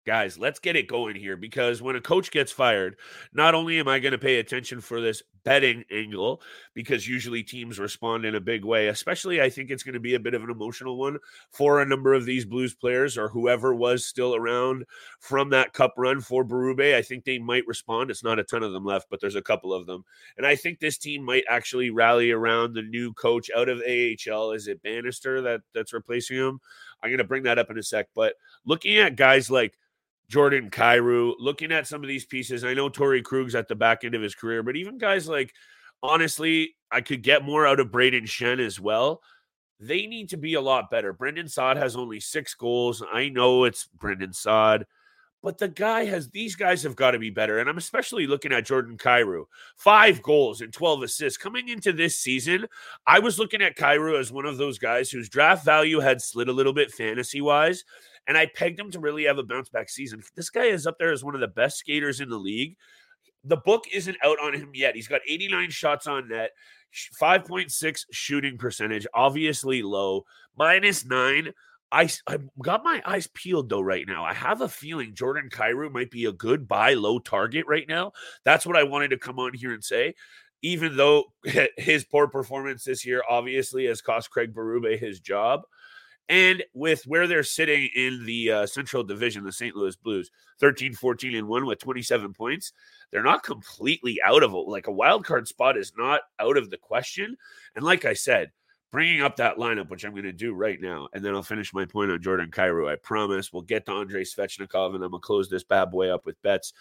guys, 0.10 0.40
let's 0.40 0.58
get 0.58 0.76
it 0.76 0.88
going 0.88 1.16
here 1.16 1.38
because 1.38 1.84
when 1.84 1.96
a 1.96 2.02
coach 2.02 2.32
gets 2.32 2.52
fired, 2.52 2.96
not 3.32 3.54
only 3.54 3.80
am 3.80 3.88
I 3.88 4.00
going 4.00 4.14
to 4.14 4.18
pay 4.18 4.40
attention 4.40 4.82
for 4.82 5.00
this 5.00 5.22
betting 5.44 5.84
angle 5.92 6.42
because 6.74 7.08
usually 7.08 7.44
teams 7.44 7.78
respond 7.78 8.26
in 8.26 8.34
a 8.34 8.40
big 8.40 8.66
way, 8.66 8.88
especially 8.88 9.40
I 9.40 9.52
think 9.52 9.70
it's 9.70 9.84
going 9.84 9.94
to 9.94 10.00
be 10.00 10.16
a 10.16 10.20
bit 10.20 10.34
of 10.34 10.44
an 10.44 10.50
emotional 10.50 10.98
one 10.98 11.20
for 11.52 11.80
a 11.80 11.86
number 11.86 12.16
of 12.16 12.26
these 12.26 12.44
Blues 12.44 12.74
players 12.74 13.20
or 13.20 13.30
whoever 13.30 13.76
was 13.76 14.04
still 14.04 14.34
around 14.34 14.84
from 15.20 15.52
that 15.52 15.74
cup 15.74 15.94
run 15.96 16.22
for 16.22 16.44
Berube. 16.44 16.96
I 16.96 17.04
think 17.04 17.24
they 17.24 17.38
might 17.38 17.68
respond. 17.68 18.10
It's 18.10 18.24
not 18.24 18.40
a 18.40 18.44
ton 18.44 18.64
of 18.64 18.72
them 18.72 18.86
left, 18.86 19.12
but 19.12 19.22
there's 19.22 19.36
a 19.36 19.44
couple 19.44 19.72
of 19.72 19.86
them. 19.86 20.04
And 20.38 20.48
I 20.48 20.56
think 20.56 20.80
this 20.80 20.98
team 20.98 21.24
might 21.24 21.44
actually 21.48 21.92
rally 21.92 22.32
around 22.32 22.74
the 22.74 22.82
new 22.82 23.14
coach 23.14 23.52
out 23.56 23.70
of 23.70 23.78
AHL. 23.78 24.54
Is 24.54 24.68
it 24.68 24.82
Bannister 24.82 25.40
that 25.44 25.62
that's 25.76 25.94
replacing 25.94 26.38
him? 26.38 26.60
I'm 27.04 27.10
going 27.10 27.20
to 27.20 27.24
bring 27.24 27.44
that 27.44 27.60
up 27.60 27.70
in 27.70 27.78
a 27.78 27.84
sec. 27.84 28.08
But 28.16 28.34
looking 28.66 28.98
at 28.98 29.16
guys 29.16 29.52
like 29.52 29.78
Jordan 30.30 30.70
Kyrou, 30.70 31.34
looking 31.40 31.72
at 31.72 31.88
some 31.88 32.04
of 32.04 32.08
these 32.08 32.26
pieces, 32.26 32.64
I 32.64 32.76
know 32.76 32.90
Torey 32.90 33.24
Krug's 33.24 33.56
at 33.56 33.68
the 33.68 33.76
back 33.76 34.04
end 34.04 34.14
of 34.16 34.22
his 34.22 34.36
career, 34.36 34.62
but 34.62 34.76
even 34.76 34.98
guys 34.98 35.28
like, 35.28 35.54
honestly, 36.04 36.76
I 36.92 37.02
could 37.02 37.24
get 37.24 37.44
more 37.44 37.66
out 37.66 37.80
of 37.80 37.92
Braden 37.92 38.26
Schenn 38.26 38.60
as 38.60 38.80
well. 38.80 39.22
They 39.80 40.06
need 40.06 40.30
to 40.30 40.38
be 40.38 40.54
a 40.54 40.62
lot 40.62 40.92
better. 40.92 41.14
Brandon 41.14 41.48
Saad 41.48 41.78
has 41.78 41.96
only 41.96 42.20
six 42.20 42.54
goals. 42.54 43.02
I 43.12 43.30
know 43.30 43.64
it's 43.64 43.88
Brandon 43.88 44.34
Saad, 44.34 44.86
but 45.42 45.58
the 45.58 45.68
guy 45.68 46.06
has 46.06 46.30
these 46.30 46.56
guys 46.56 46.84
have 46.84 46.96
got 46.96 47.12
to 47.12 47.20
be 47.20 47.30
better. 47.30 47.60
And 47.60 47.70
I'm 47.70 47.78
especially 47.78 48.28
looking 48.28 48.52
at 48.52 48.66
Jordan 48.66 48.98
Kyrou. 48.98 49.46
Five 49.78 50.22
goals 50.22 50.62
and 50.62 50.74
12 50.74 51.04
assists. 51.04 51.38
Coming 51.38 51.70
into 51.70 51.94
this 51.94 52.18
season, 52.18 52.68
I 53.08 53.20
was 53.20 53.40
looking 53.40 53.62
at 53.62 53.78
Kyrou 53.78 54.20
as 54.20 54.32
one 54.32 54.46
of 54.46 54.58
those 54.58 54.78
guys 54.78 55.10
whose 55.10 55.30
draft 55.30 55.64
value 55.64 56.00
had 56.00 56.22
slid 56.22 56.50
a 56.50 56.54
little 56.54 56.74
bit 56.74 56.92
fantasy 56.92 57.42
wise 57.42 57.84
and 58.30 58.38
I 58.38 58.46
pegged 58.46 58.80
him 58.80 58.92
to 58.92 59.00
really 59.00 59.24
have 59.26 59.40
a 59.40 59.44
bounce 59.44 59.70
back 59.70 59.90
season. 59.90 60.22
This 60.36 60.52
guy 60.52 60.66
is 60.66 60.86
up 60.86 61.00
there 61.00 61.12
as 61.12 61.24
one 61.24 61.34
of 61.34 61.42
the 61.42 61.48
best 61.48 61.80
skaters 61.80 62.22
in 62.22 62.30
the 62.30 62.38
league. 62.38 62.78
The 63.44 63.58
book 63.58 63.86
isn't 63.92 64.18
out 64.24 64.38
on 64.40 64.54
him 64.54 64.70
yet. 64.76 64.96
He's 64.96 65.08
got 65.08 65.22
89 65.28 65.72
shots 65.72 66.06
on 66.06 66.30
net, 66.30 66.52
5.6 67.20 68.06
shooting 68.12 68.58
percentage, 68.60 69.08
obviously 69.16 69.82
low, 69.82 70.26
minus 70.56 71.06
nine. 71.06 71.54
I, 71.92 72.10
I 72.28 72.38
got 72.62 72.84
my 72.84 73.02
eyes 73.06 73.28
peeled 73.28 73.70
though 73.70 73.82
right 73.82 74.06
now. 74.08 74.24
I 74.24 74.34
have 74.34 74.62
a 74.62 74.70
feeling 74.70 75.16
Jordan 75.16 75.50
Kyrou 75.50 75.92
might 75.92 76.12
be 76.12 76.26
a 76.26 76.32
good 76.32 76.68
buy 76.68 76.94
low 76.94 77.20
target 77.20 77.66
right 77.68 77.88
now. 77.88 78.12
That's 78.44 78.66
what 78.66 78.78
I 78.78 78.84
wanted 78.84 79.10
to 79.10 79.18
come 79.18 79.40
on 79.40 79.54
here 79.54 79.74
and 79.74 79.84
say. 79.84 80.14
Even 80.62 80.98
though 80.98 81.26
his 81.78 82.04
poor 82.04 82.28
performance 82.28 82.84
this 82.84 83.06
year 83.06 83.24
obviously 83.28 83.86
has 83.86 84.02
cost 84.02 84.30
Craig 84.30 84.54
Berube 84.54 85.00
his 85.00 85.20
job, 85.20 85.62
and 86.30 86.64
with 86.76 87.04
where 87.08 87.26
they're 87.26 87.44
sitting 87.44 87.90
in 87.96 88.24
the 88.24 88.52
uh, 88.52 88.66
Central 88.68 89.04
Division, 89.04 89.44
the 89.44 89.52
St. 89.52 89.76
Louis 89.76 89.96
Blues, 89.96 90.30
13, 90.60 90.94
14, 90.94 91.36
and 91.36 91.48
1 91.48 91.66
with 91.66 91.80
27 91.80 92.34
points, 92.34 92.72
they're 93.12 93.24
not 93.24 93.42
completely 93.42 94.20
out 94.24 94.44
of 94.44 94.54
it. 94.54 94.68
Like 94.68 94.86
a 94.86 94.92
wild 94.92 95.26
card 95.26 95.48
spot 95.48 95.76
is 95.76 95.92
not 95.98 96.22
out 96.40 96.56
of 96.56 96.70
the 96.70 96.78
question. 96.78 97.36
And 97.76 97.84
like 97.84 98.06
I 98.06 98.14
said, 98.14 98.52
bringing 98.92 99.22
up 99.22 99.36
that 99.36 99.58
lineup, 99.58 99.90
which 99.90 100.04
I'm 100.04 100.12
going 100.12 100.24
to 100.24 100.32
do 100.32 100.54
right 100.54 100.80
now, 100.82 101.08
and 101.14 101.24
then 101.24 101.36
I'll 101.36 101.44
finish 101.44 101.74
my 101.74 101.86
point 101.86 102.12
on 102.12 102.22
Jordan 102.22 102.50
Kyrou. 102.52 102.92
I 102.92 102.96
promise 102.96 103.54
we'll 103.54 103.62
get 103.62 103.86
to 103.86 103.94
Andrei 103.94 104.24
Svechnikov, 104.24 104.96
and 104.96 105.04
I'm 105.04 105.12
going 105.12 105.22
to 105.22 105.26
close 105.26 105.50
this 105.50 105.64
bad 105.64 105.92
boy 105.92 106.10
up 106.10 106.26
with 106.26 106.42
bets 106.42 106.74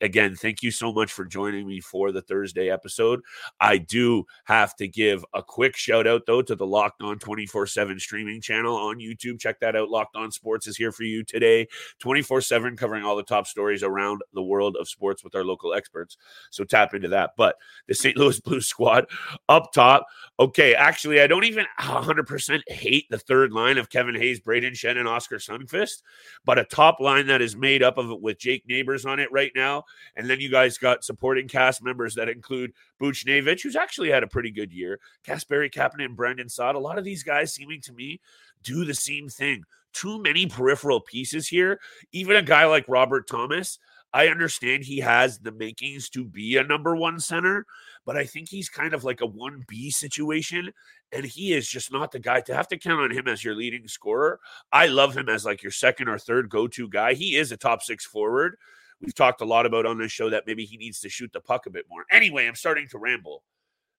again, 0.00 0.34
thank 0.34 0.62
you 0.62 0.70
so 0.70 0.92
much 0.92 1.12
for 1.12 1.24
joining 1.24 1.66
me 1.66 1.80
for 1.80 2.12
the 2.12 2.22
Thursday 2.22 2.70
episode. 2.70 3.20
I 3.60 3.78
do 3.78 4.24
have 4.44 4.74
to 4.76 4.88
give 4.88 5.24
a 5.34 5.42
quick 5.42 5.76
shout 5.76 6.06
out, 6.06 6.22
though, 6.26 6.42
to 6.42 6.54
the 6.54 6.66
Locked 6.66 7.02
On 7.02 7.18
24 7.18 7.66
7 7.66 7.98
streaming 7.98 8.40
channel 8.40 8.76
on 8.76 8.98
YouTube. 8.98 9.40
Check 9.40 9.60
that 9.60 9.76
out. 9.76 9.90
Locked 9.90 10.16
On 10.16 10.30
Sports 10.30 10.66
is 10.66 10.76
here 10.76 10.92
for 10.92 11.04
you 11.04 11.24
today, 11.24 11.66
24 12.00 12.40
7, 12.40 12.76
covering 12.76 13.04
all 13.04 13.16
the 13.16 13.22
top 13.22 13.46
stories 13.46 13.82
around 13.82 14.22
the 14.32 14.42
world 14.42 14.76
of 14.78 14.88
sports 14.88 15.24
with 15.24 15.34
our 15.34 15.44
local 15.44 15.74
experts. 15.74 16.16
So 16.50 16.64
tap 16.64 16.94
into 16.94 17.08
that. 17.08 17.30
But 17.36 17.56
the 17.88 17.94
St. 17.94 18.16
Louis 18.16 18.40
Blues 18.44 18.66
squad 18.66 19.06
up 19.48 19.72
top. 19.72 20.06
Okay, 20.38 20.74
actually, 20.74 21.20
I 21.20 21.26
don't 21.26 21.44
even 21.44 21.66
100% 21.80 22.60
hate 22.68 23.06
the 23.10 23.18
third 23.18 23.52
line 23.52 23.78
of 23.78 23.90
Kevin 23.90 24.14
Hayes, 24.14 24.40
Braden 24.40 24.74
Schenn, 24.74 24.98
and 24.98 25.08
Oskar 25.08 25.36
Sundqvist, 25.36 26.02
but 26.44 26.58
a 26.58 26.64
top 26.64 27.00
line 27.00 27.26
that 27.28 27.40
is 27.40 27.56
made 27.56 27.82
up 27.82 27.98
of 27.98 28.10
it 28.10 28.20
with 28.20 28.38
Jake 28.38 28.64
Neighbors 28.66 29.06
on 29.06 29.20
it 29.20 29.30
right 29.30 29.52
now 29.54 29.83
and 30.16 30.28
then 30.28 30.40
you 30.40 30.50
guys 30.50 30.78
got 30.78 31.04
supporting 31.04 31.48
cast 31.48 31.82
members 31.82 32.14
that 32.14 32.28
include 32.28 32.72
Buchnevich, 33.00 33.62
who's 33.62 33.76
actually 33.76 34.10
had 34.10 34.22
a 34.22 34.28
pretty 34.28 34.50
good 34.50 34.72
year, 34.72 35.00
Kasperi 35.26 35.72
Kapanen 35.72 36.04
and 36.04 36.16
Brandon 36.16 36.48
Saad. 36.48 36.74
A 36.74 36.78
lot 36.78 36.98
of 36.98 37.04
these 37.04 37.22
guys 37.22 37.52
seeming 37.52 37.80
to 37.82 37.92
me 37.92 38.20
do 38.62 38.84
the 38.84 38.94
same 38.94 39.28
thing. 39.28 39.64
Too 39.92 40.20
many 40.20 40.46
peripheral 40.46 41.00
pieces 41.00 41.46
here. 41.46 41.80
Even 42.12 42.36
a 42.36 42.42
guy 42.42 42.64
like 42.66 42.84
Robert 42.88 43.28
Thomas. 43.28 43.78
I 44.14 44.28
understand 44.28 44.84
he 44.84 45.00
has 45.00 45.40
the 45.40 45.50
makings 45.50 46.08
to 46.10 46.24
be 46.24 46.56
a 46.56 46.62
number 46.62 46.94
one 46.94 47.18
center, 47.18 47.66
but 48.06 48.16
I 48.16 48.24
think 48.24 48.48
he's 48.48 48.68
kind 48.68 48.94
of 48.94 49.02
like 49.02 49.20
a 49.20 49.26
1B 49.26 49.92
situation. 49.92 50.70
And 51.10 51.24
he 51.24 51.52
is 51.52 51.68
just 51.68 51.92
not 51.92 52.12
the 52.12 52.20
guy 52.20 52.40
to 52.42 52.54
have 52.54 52.68
to 52.68 52.78
count 52.78 53.00
on 53.00 53.10
him 53.10 53.26
as 53.26 53.42
your 53.42 53.56
leading 53.56 53.88
scorer. 53.88 54.38
I 54.72 54.86
love 54.86 55.16
him 55.16 55.28
as 55.28 55.44
like 55.44 55.64
your 55.64 55.72
second 55.72 56.08
or 56.08 56.18
third 56.18 56.48
go 56.48 56.68
to 56.68 56.88
guy. 56.88 57.14
He 57.14 57.34
is 57.34 57.50
a 57.50 57.56
top 57.56 57.82
six 57.82 58.06
forward. 58.06 58.56
We've 59.00 59.14
talked 59.14 59.40
a 59.40 59.46
lot 59.46 59.66
about 59.66 59.86
on 59.86 59.98
this 59.98 60.12
show 60.12 60.30
that 60.30 60.46
maybe 60.46 60.64
he 60.64 60.76
needs 60.76 61.00
to 61.00 61.08
shoot 61.08 61.32
the 61.32 61.40
puck 61.40 61.66
a 61.66 61.70
bit 61.70 61.86
more. 61.88 62.04
Anyway, 62.10 62.46
I'm 62.46 62.54
starting 62.54 62.88
to 62.88 62.98
ramble 62.98 63.42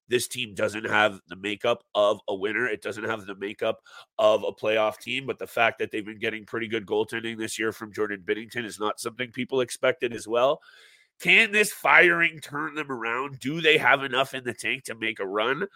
this 0.08 0.28
team 0.28 0.54
doesn't 0.54 0.88
have 0.88 1.20
the 1.28 1.36
makeup 1.36 1.82
of 1.94 2.20
a 2.28 2.34
winner. 2.34 2.66
It 2.66 2.82
doesn't 2.82 3.04
have 3.04 3.26
the 3.26 3.34
makeup 3.34 3.80
of 4.18 4.44
a 4.44 4.52
playoff 4.52 4.98
team. 4.98 5.26
But 5.26 5.38
the 5.38 5.46
fact 5.46 5.78
that 5.78 5.90
they've 5.90 6.04
been 6.04 6.18
getting 6.18 6.44
pretty 6.44 6.68
good 6.68 6.86
goaltending 6.86 7.38
this 7.38 7.58
year 7.58 7.72
from 7.72 7.92
Jordan 7.92 8.22
Binnington 8.24 8.64
is 8.64 8.78
not 8.78 9.00
something 9.00 9.30
people 9.32 9.60
expected 9.60 10.12
as 10.12 10.28
well. 10.28 10.60
Can 11.20 11.50
this 11.50 11.72
firing 11.72 12.40
turn 12.40 12.74
them 12.74 12.92
around? 12.92 13.40
Do 13.40 13.60
they 13.60 13.78
have 13.78 14.04
enough 14.04 14.34
in 14.34 14.44
the 14.44 14.54
tank 14.54 14.84
to 14.84 14.94
make 14.94 15.18
a 15.18 15.26
run? 15.26 15.66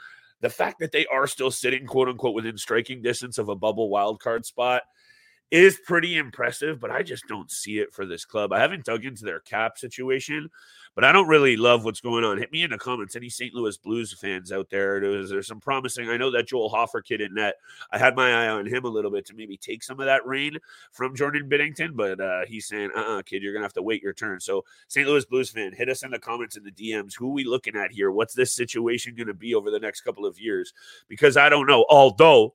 The 0.42 0.50
fact 0.50 0.78
that 0.80 0.92
they 0.92 1.06
are 1.06 1.26
still 1.26 1.50
sitting, 1.50 1.86
quote 1.86 2.08
unquote, 2.08 2.34
within 2.34 2.56
striking 2.56 3.02
distance 3.02 3.38
of 3.38 3.48
a 3.48 3.56
bubble 3.56 3.90
wildcard 3.90 4.44
spot 4.44 4.82
is 5.50 5.80
pretty 5.85 6.16
impressive, 6.16 6.78
but 6.78 6.90
I 6.90 7.02
just 7.02 7.26
don't 7.26 7.50
see 7.50 7.78
it 7.78 7.92
for 7.92 8.07
this 8.07 8.25
club. 8.25 8.52
I 8.52 8.61
haven't 8.61 8.85
dug 8.85 9.04
into 9.04 9.25
their 9.25 9.40
cap 9.40 9.78
situation, 9.78 10.49
but 10.95 11.04
I 11.04 11.11
don't 11.11 11.28
really 11.28 11.57
love 11.57 11.85
what's 11.85 12.00
going 12.00 12.25
on. 12.25 12.38
Hit 12.38 12.52
me 12.52 12.62
in 12.62 12.71
the 12.71 12.78
comments, 12.78 13.16
any 13.16 13.28
St. 13.28 13.52
Louis 13.52 13.76
Blues 13.76 14.12
fans 14.12 14.52
out 14.52 14.71
there. 14.71 15.00
There's, 15.00 15.30
there's 15.30 15.49
some 15.49 15.61
promising. 15.61 16.09
I 16.09 16.16
know 16.16 16.30
that 16.30 16.47
Joel 16.47 16.69
Hofer 16.69 17.02
kid 17.02 17.21
in 17.21 17.35
net. 17.35 17.54
I 17.90 17.99
had 17.99 18.14
my 18.14 18.45
eye 18.45 18.49
on 18.49 18.66
him 18.66 18.85
a 18.85 18.88
little 18.88 19.11
bit 19.11 19.26
to 19.26 19.35
maybe 19.35 19.57
take 19.57 19.83
some 19.83 19.99
of 19.99 20.07
that 20.07 20.26
rain 20.26 20.57
from 20.92 21.16
Jordan 21.16 21.49
Binnington, 21.49 21.97
but 21.97 22.21
uh, 22.21 22.42
he's 22.47 22.66
saying, 22.66 22.90
uh 22.97 23.00
uh 23.00 23.23
kid, 23.23 23.42
you're 23.42 23.52
going 23.52 23.62
to 23.62 23.66
have 23.66 23.73
to 23.73 23.83
wait 23.83 24.02
your 24.02 24.12
turn. 24.12 24.38
So, 24.38 24.64
St. 24.87 25.07
Louis 25.07 25.25
Blues 25.25 25.50
fan, 25.50 25.73
hit 25.73 25.88
us 25.88 26.04
in 26.04 26.11
the 26.11 26.19
comments 26.19 26.57
in 26.57 26.62
the 26.62 26.71
DMs. 26.71 27.14
Who 27.16 27.28
are 27.28 27.33
we 27.33 27.45
looking 27.45 27.76
at 27.76 27.90
here? 27.90 28.12
What's 28.12 28.35
this 28.35 28.54
situation 28.54 29.16
going 29.16 29.26
to 29.26 29.35
be 29.35 29.54
over 29.54 29.71
the 29.71 29.80
next 29.80 30.02
couple 30.02 30.26
of 30.26 30.38
years? 30.38 30.73
Because 31.09 31.37
I 31.37 31.49
don't 31.49 31.66
know. 31.66 31.87
Although 31.88 32.54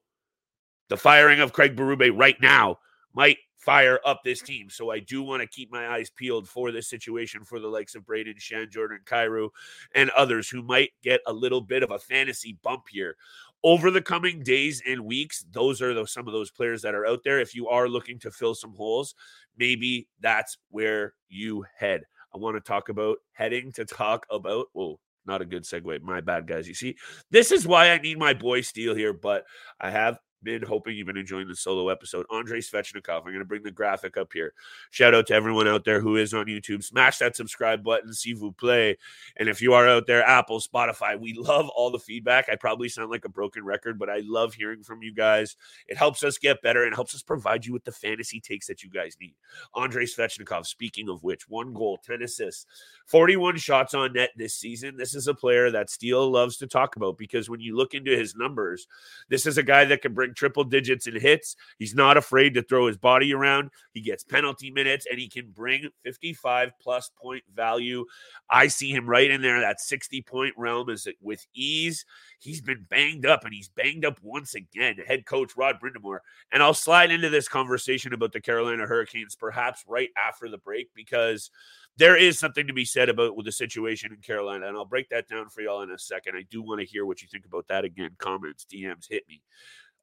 the 0.90 0.98
firing 0.98 1.40
of 1.40 1.54
Craig 1.54 1.76
Berube 1.76 2.18
right 2.18 2.40
now 2.42 2.80
might 3.14 3.38
fire 3.66 4.00
up 4.06 4.22
this 4.24 4.42
team. 4.42 4.70
So 4.70 4.92
I 4.92 5.00
do 5.00 5.24
want 5.24 5.42
to 5.42 5.48
keep 5.48 5.72
my 5.72 5.88
eyes 5.88 6.12
peeled 6.12 6.48
for 6.48 6.72
this 6.72 6.88
situation 6.88 7.44
for 7.44 7.60
the 7.60 7.68
likes 7.68 7.96
of 7.96 8.06
Braden 8.06 8.36
Schenn, 8.36 8.70
Jordan 8.70 9.00
Kyrou, 9.06 9.50
and 9.96 10.12
others 10.12 10.48
who 10.48 10.62
might 10.62 10.92
get 11.02 11.22
a 11.26 11.34
little 11.34 11.62
bit 11.62 11.82
of 11.82 11.90
a 11.90 11.98
fantasy 11.98 12.60
bump 12.62 12.84
here. 12.90 13.16
Over 13.64 13.90
the 13.90 14.02
coming 14.02 14.44
days 14.44 14.84
and 14.88 15.06
weeks, 15.06 15.44
those 15.52 15.82
are 15.82 15.96
the, 15.96 16.06
some 16.06 16.28
of 16.28 16.34
those 16.34 16.52
players 16.52 16.84
that 16.84 16.94
are 16.94 17.08
out 17.08 17.22
there. 17.24 17.40
If 17.40 17.56
you 17.56 17.68
are 17.68 17.90
looking 17.90 18.20
to 18.20 18.30
fill 18.30 18.54
some 18.54 18.76
holes, 18.76 19.16
maybe 19.58 20.08
that's 20.20 20.60
where 20.70 21.16
you 21.28 21.66
head. 21.76 22.04
I 22.36 22.38
want 22.38 22.58
to 22.58 22.62
talk 22.62 22.90
about 22.90 23.18
heading 23.32 23.72
to 23.72 23.86
talk 23.86 24.28
about, 24.30 24.68
oh, 24.76 25.00
not 25.26 25.42
a 25.42 25.46
good 25.46 25.64
segue. 25.64 26.02
My 26.04 26.22
bad, 26.22 26.46
guys. 26.46 26.68
You 26.68 26.76
see, 26.76 26.98
this 27.32 27.52
is 27.52 27.66
why 27.66 27.90
I 27.90 27.98
need 27.98 28.20
my 28.20 28.36
boy 28.36 28.62
Steele 28.62 28.94
here, 28.94 29.14
but 29.14 29.46
I 29.82 29.90
have 29.90 30.20
been 30.44 30.62
hoping 30.64 30.96
you've 30.96 31.08
been 31.08 31.18
enjoying 31.18 31.48
the 31.48 31.56
solo 31.56 31.90
episode. 31.90 32.26
Andrei 32.34 32.60
Svechnikov. 32.60 33.20
I'm 33.20 33.24
going 33.24 33.40
to 33.40 33.46
bring 33.46 33.64
the 33.64 33.72
graphic 33.72 34.18
up 34.18 34.32
here. 34.34 34.54
Shout 34.92 35.14
out 35.14 35.28
to 35.28 35.34
everyone 35.34 35.68
out 35.68 35.86
there 35.86 36.00
who 36.00 36.16
is 36.16 36.34
on 36.34 36.46
YouTube. 36.46 36.84
Smash 36.84 37.18
that 37.18 37.36
subscribe 37.36 37.84
button, 37.84 38.14
see 38.14 38.34
vous 38.34 38.52
play. 38.52 38.98
And 39.38 39.50
if 39.50 39.62
you 39.62 39.74
are 39.74 39.88
out 39.88 40.08
there, 40.08 40.24
Apple, 40.24 40.60
Spotify, 40.60 41.20
we 41.20 41.34
love 41.34 41.70
all 41.70 41.92
the 41.92 42.00
feedback. 42.00 42.48
I 42.50 42.56
probably 42.56 42.90
sound 42.90 43.10
like 43.10 43.26
a 43.26 43.30
broken 43.30 43.66
record, 43.66 43.98
but 43.98 44.10
I 44.10 44.22
love 44.24 44.54
hearing 44.54 44.84
from 44.84 45.02
you 45.02 45.14
guys. 45.14 45.56
It 45.88 45.98
helps 45.98 46.24
us 46.24 46.38
get 46.38 46.62
better 46.62 46.84
and 46.84 46.94
helps 46.94 47.16
us 47.16 47.24
provide 47.24 47.66
you 47.66 47.74
with 47.74 47.84
the 47.84 47.92
fantasy 47.92 48.40
takes 48.40 48.68
that 48.68 48.84
you 48.84 48.90
guys 48.90 49.18
need. 49.20 49.36
Andrei 49.76 50.06
Svechnikov, 50.06 50.66
speaking 50.66 51.10
of 51.10 51.24
which, 51.24 51.50
one 51.50 51.74
goal, 51.74 52.00
10 52.06 52.22
assists, 52.22 52.66
41 53.08 53.58
shots 53.58 53.94
on 53.94 54.14
net 54.14 54.30
this 54.36 54.54
season. 54.54 54.98
This 54.98 55.16
is 55.16 55.28
a 55.28 55.34
player 55.34 55.72
that 55.72 55.90
Steele 55.90 56.30
loves 56.30 56.58
to 56.58 56.68
talk 56.68 56.96
about 56.96 57.18
because 57.18 57.50
when 57.50 57.60
you 57.60 57.76
look 57.76 57.94
into 57.94 58.16
his 58.16 58.36
numbers, 58.36 58.88
this 59.30 59.46
is 59.46 59.58
a 59.58 59.64
guy 59.64 59.86
that 59.86 60.02
can 60.02 60.14
bring 60.14 60.34
triple 60.36 60.64
digits 60.64 61.08
in 61.08 61.20
hits. 61.20 61.56
He's 61.80 61.96
not 61.96 62.18
afraid 62.18 62.54
to 62.54 62.62
throw 62.62 62.88
his 62.88 62.98
body 62.98 63.34
around. 63.34 63.72
He 63.94 64.02
gets 64.02 64.24
penalty 64.24 64.72
minutes 64.72 65.08
and 65.10 65.20
he 65.20 65.28
can 65.28 65.52
bring 65.52 65.90
55 66.04 66.72
plus 66.80 67.12
point 67.22 67.44
value. 67.54 68.06
I 68.50 68.68
see 68.68 68.92
him 68.92 69.08
right 69.08 69.30
in 69.30 69.42
there, 69.42 69.60
that 69.60 69.82
60 69.82 70.22
point 70.24 70.54
realm 70.58 70.90
is 70.90 71.08
with 71.22 71.46
ease. 71.54 72.06
He's 72.40 72.62
been 72.62 72.86
banged 72.90 73.26
up 73.26 73.46
and 73.46 73.54
he's 73.54 73.70
banged 73.70 74.06
up 74.06 74.20
once 74.22 74.56
again. 74.56 74.98
Head 75.08 75.26
coach 75.26 75.58
Rod 75.58 75.78
Brind'Amour. 75.82 76.20
And 76.52 76.62
I'll 76.62 76.74
slide 76.74 77.12
into 77.12 77.30
this 77.30 77.48
conversation 77.48 78.14
about 78.14 78.34
the 78.34 78.42
Carolina 78.42 78.86
Hurricanes 78.86 79.36
perhaps 79.36 79.84
right 79.88 80.10
after 80.18 80.50
the 80.50 80.58
break 80.58 80.90
because 80.94 81.50
there 81.98 82.18
is 82.18 82.38
something 82.38 82.68
to 82.68 82.74
be 82.74 82.86
said 82.86 83.10
about 83.10 83.36
with 83.36 83.46
the 83.46 83.52
situation 83.52 84.12
in 84.12 84.20
Carolina, 84.20 84.68
and 84.68 84.76
I'll 84.76 84.86
break 84.86 85.10
that 85.10 85.30
down 85.30 85.50
for 85.50 85.62
y'all 85.62 85.82
in 85.82 85.92
a 85.92 86.00
second. 86.00 86.36
I 86.36 86.44
do 86.50 86.62
want 86.62 86.82
to 86.82 86.86
hear 86.86 87.06
what 87.06 87.22
you 87.22 87.28
think 87.28 87.46
about 87.46 87.68
that 87.70 87.86
again. 87.86 88.12
Comments, 88.18 88.66
DMs, 88.72 89.08
hit 89.10 89.24
me. 89.30 89.42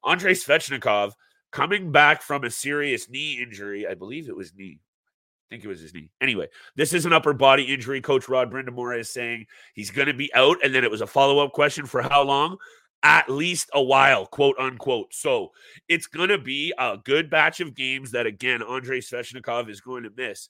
Andrei 0.05 0.33
Svechnikov 0.33 1.13
coming 1.51 1.91
back 1.91 2.21
from 2.21 2.43
a 2.43 2.49
serious 2.49 3.09
knee 3.09 3.41
injury. 3.41 3.87
I 3.87 3.93
believe 3.93 4.27
it 4.27 4.35
was 4.35 4.53
knee. 4.53 4.79
I 5.49 5.55
think 5.55 5.65
it 5.65 5.67
was 5.67 5.81
his 5.81 5.93
knee. 5.93 6.09
Anyway, 6.19 6.47
this 6.75 6.93
is 6.93 7.05
an 7.05 7.13
upper 7.13 7.33
body 7.33 7.63
injury. 7.63 8.01
Coach 8.01 8.27
Rod 8.27 8.51
Brind'Amour 8.51 8.99
is 8.99 9.09
saying 9.09 9.45
he's 9.73 9.91
going 9.91 10.07
to 10.07 10.13
be 10.13 10.33
out. 10.33 10.57
And 10.63 10.73
then 10.73 10.83
it 10.83 10.91
was 10.91 11.01
a 11.01 11.07
follow 11.07 11.39
up 11.39 11.53
question 11.53 11.85
for 11.85 12.01
how 12.01 12.23
long? 12.23 12.57
At 13.03 13.29
least 13.29 13.69
a 13.73 13.83
while, 13.83 14.25
quote 14.25 14.55
unquote. 14.57 15.13
So 15.13 15.51
it's 15.89 16.07
going 16.07 16.29
to 16.29 16.37
be 16.37 16.73
a 16.79 16.97
good 17.03 17.29
batch 17.29 17.59
of 17.59 17.75
games 17.75 18.11
that, 18.11 18.25
again, 18.25 18.63
Andrei 18.63 18.99
Svechnikov 18.99 19.69
is 19.69 19.81
going 19.81 20.03
to 20.03 20.11
miss. 20.15 20.49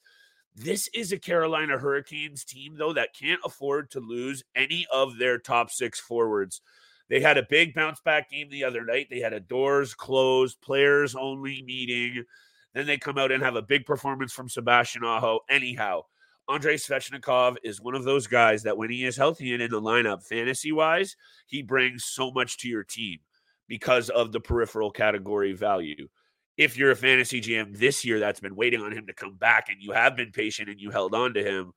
This 0.54 0.88
is 0.94 1.10
a 1.10 1.18
Carolina 1.18 1.76
Hurricanes 1.76 2.44
team, 2.44 2.76
though, 2.78 2.92
that 2.92 3.14
can't 3.18 3.40
afford 3.44 3.90
to 3.90 4.00
lose 4.00 4.44
any 4.54 4.86
of 4.92 5.18
their 5.18 5.36
top 5.36 5.70
six 5.70 5.98
forwards. 5.98 6.60
They 7.08 7.20
had 7.20 7.38
a 7.38 7.46
big 7.48 7.74
bounce 7.74 8.00
back 8.00 8.30
game 8.30 8.48
the 8.50 8.64
other 8.64 8.84
night. 8.84 9.08
They 9.10 9.20
had 9.20 9.32
a 9.32 9.40
doors 9.40 9.94
closed, 9.94 10.60
players 10.60 11.14
only 11.14 11.62
meeting. 11.62 12.24
Then 12.72 12.86
they 12.86 12.96
come 12.96 13.18
out 13.18 13.30
and 13.30 13.42
have 13.42 13.56
a 13.56 13.62
big 13.62 13.86
performance 13.86 14.32
from 14.32 14.48
Sebastian 14.48 15.04
Aho. 15.04 15.40
Anyhow, 15.48 16.02
Andrei 16.48 16.76
Svechnikov 16.76 17.56
is 17.62 17.80
one 17.80 17.94
of 17.94 18.04
those 18.04 18.26
guys 18.26 18.62
that 18.64 18.76
when 18.76 18.90
he 18.90 19.04
is 19.04 19.16
healthy 19.16 19.52
and 19.52 19.62
in 19.62 19.70
the 19.70 19.80
lineup, 19.80 20.22
fantasy 20.22 20.72
wise, 20.72 21.16
he 21.46 21.62
brings 21.62 22.04
so 22.04 22.30
much 22.32 22.58
to 22.58 22.68
your 22.68 22.84
team 22.84 23.18
because 23.68 24.10
of 24.10 24.32
the 24.32 24.40
peripheral 24.40 24.90
category 24.90 25.52
value. 25.52 26.08
If 26.56 26.76
you're 26.76 26.90
a 26.90 26.96
fantasy 26.96 27.40
GM 27.40 27.76
this 27.76 28.04
year 28.04 28.20
that's 28.20 28.40
been 28.40 28.56
waiting 28.56 28.80
on 28.80 28.92
him 28.92 29.06
to 29.06 29.14
come 29.14 29.36
back 29.36 29.68
and 29.68 29.80
you 29.80 29.92
have 29.92 30.16
been 30.16 30.32
patient 30.32 30.68
and 30.68 30.80
you 30.80 30.90
held 30.90 31.14
on 31.14 31.34
to 31.34 31.42
him, 31.42 31.72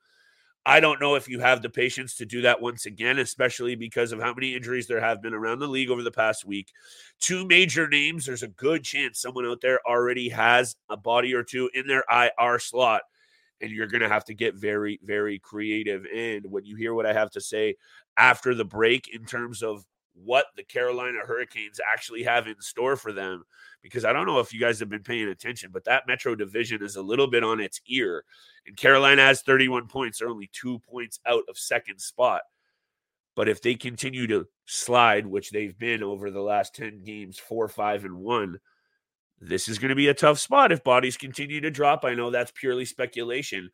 I 0.68 0.82
don't 0.82 1.00
know 1.00 1.16
if 1.16 1.30
you 1.30 1.40
have 1.40 1.62
the 1.62 1.70
patience 1.70 2.14
to 2.16 2.26
do 2.26 2.42
that 2.42 2.62
once 2.62 2.86
again, 2.86 3.20
especially 3.20 3.76
because 3.76 4.12
of 4.12 4.20
how 4.20 4.34
many 4.34 4.54
injuries 4.54 4.86
there 4.86 5.00
have 5.00 5.22
been 5.22 5.34
around 5.34 5.60
the 5.60 5.68
league 5.68 5.90
over 5.90 6.04
the 6.04 6.12
past 6.12 6.44
week. 6.44 6.74
Two 7.22 7.48
major 7.48 7.88
names, 7.88 8.26
there's 8.26 8.44
a 8.44 8.50
good 8.50 8.84
chance 8.84 9.22
someone 9.22 9.46
out 9.46 9.62
there 9.62 9.80
already 9.88 10.28
has 10.28 10.76
a 10.90 10.98
body 10.98 11.34
or 11.34 11.42
two 11.42 11.70
in 11.74 11.88
their 11.88 12.04
IR 12.12 12.60
slot. 12.60 13.04
And 13.62 13.72
you're 13.72 13.88
going 13.88 14.02
to 14.02 14.10
have 14.10 14.26
to 14.26 14.34
get 14.34 14.56
very, 14.56 15.00
very 15.06 15.40
creative. 15.40 16.06
And 16.14 16.46
when 16.52 16.66
you 16.66 16.76
hear 16.76 16.94
what 16.94 17.06
I 17.06 17.14
have 17.14 17.32
to 17.32 17.42
say 17.42 17.76
after 18.18 18.54
the 18.54 18.66
break 18.66 19.08
in 19.08 19.24
terms 19.24 19.64
of 19.64 19.86
what 20.24 20.48
the 20.56 20.64
Carolina 20.64 21.20
Hurricanes 21.26 21.80
actually 21.86 22.24
have 22.24 22.48
in 22.48 22.60
store 22.60 22.96
for 22.96 23.14
them, 23.14 23.44
because 23.82 24.06
I 24.06 24.14
don't 24.14 24.26
know 24.26 24.40
if 24.40 24.54
you 24.54 24.60
guys 24.60 24.80
have 24.80 24.90
been 24.90 25.04
paying 25.04 25.30
attention, 25.30 25.70
but 25.72 25.86
that 25.86 26.08
Metro 26.08 26.36
division 26.36 26.84
is 26.84 26.96
a 26.96 27.02
little 27.02 27.28
bit 27.28 27.44
on 27.44 27.60
its 27.60 27.82
ear. 27.88 28.24
And 28.66 28.76
Carolina 28.76 29.22
has 29.22 29.42
31 29.42 29.88
points. 29.88 30.20
They're 30.20 30.30
only 30.30 30.50
two 30.52 30.80
points 30.80 31.20
out 31.26 31.44
of 31.48 31.58
second 31.58 32.00
spot. 32.00 32.42
But 33.36 33.48
if 33.48 33.62
they 33.62 33.76
continue 33.76 34.26
to 34.28 34.48
slide, 34.66 35.28
which 35.28 35.52
they've 35.52 35.78
been 35.78 36.02
over 36.02 36.32
the 36.32 36.42
last 36.42 36.74
10 36.76 37.04
games, 37.04 37.38
four, 37.38 37.68
five, 37.68 38.04
and 38.04 38.18
one, 38.18 38.60
this 39.40 39.68
is 39.68 39.78
going 39.78 39.90
to 39.90 39.96
be 39.96 40.08
a 40.08 40.14
tough 40.16 40.40
spot 40.40 40.72
if 40.72 40.84
bodies 40.84 41.18
continue 41.18 41.62
to 41.62 41.70
drop. 41.70 42.04
I 42.04 42.16
know 42.16 42.32
that's 42.32 42.52
purely 42.56 42.86
speculation, 42.86 43.70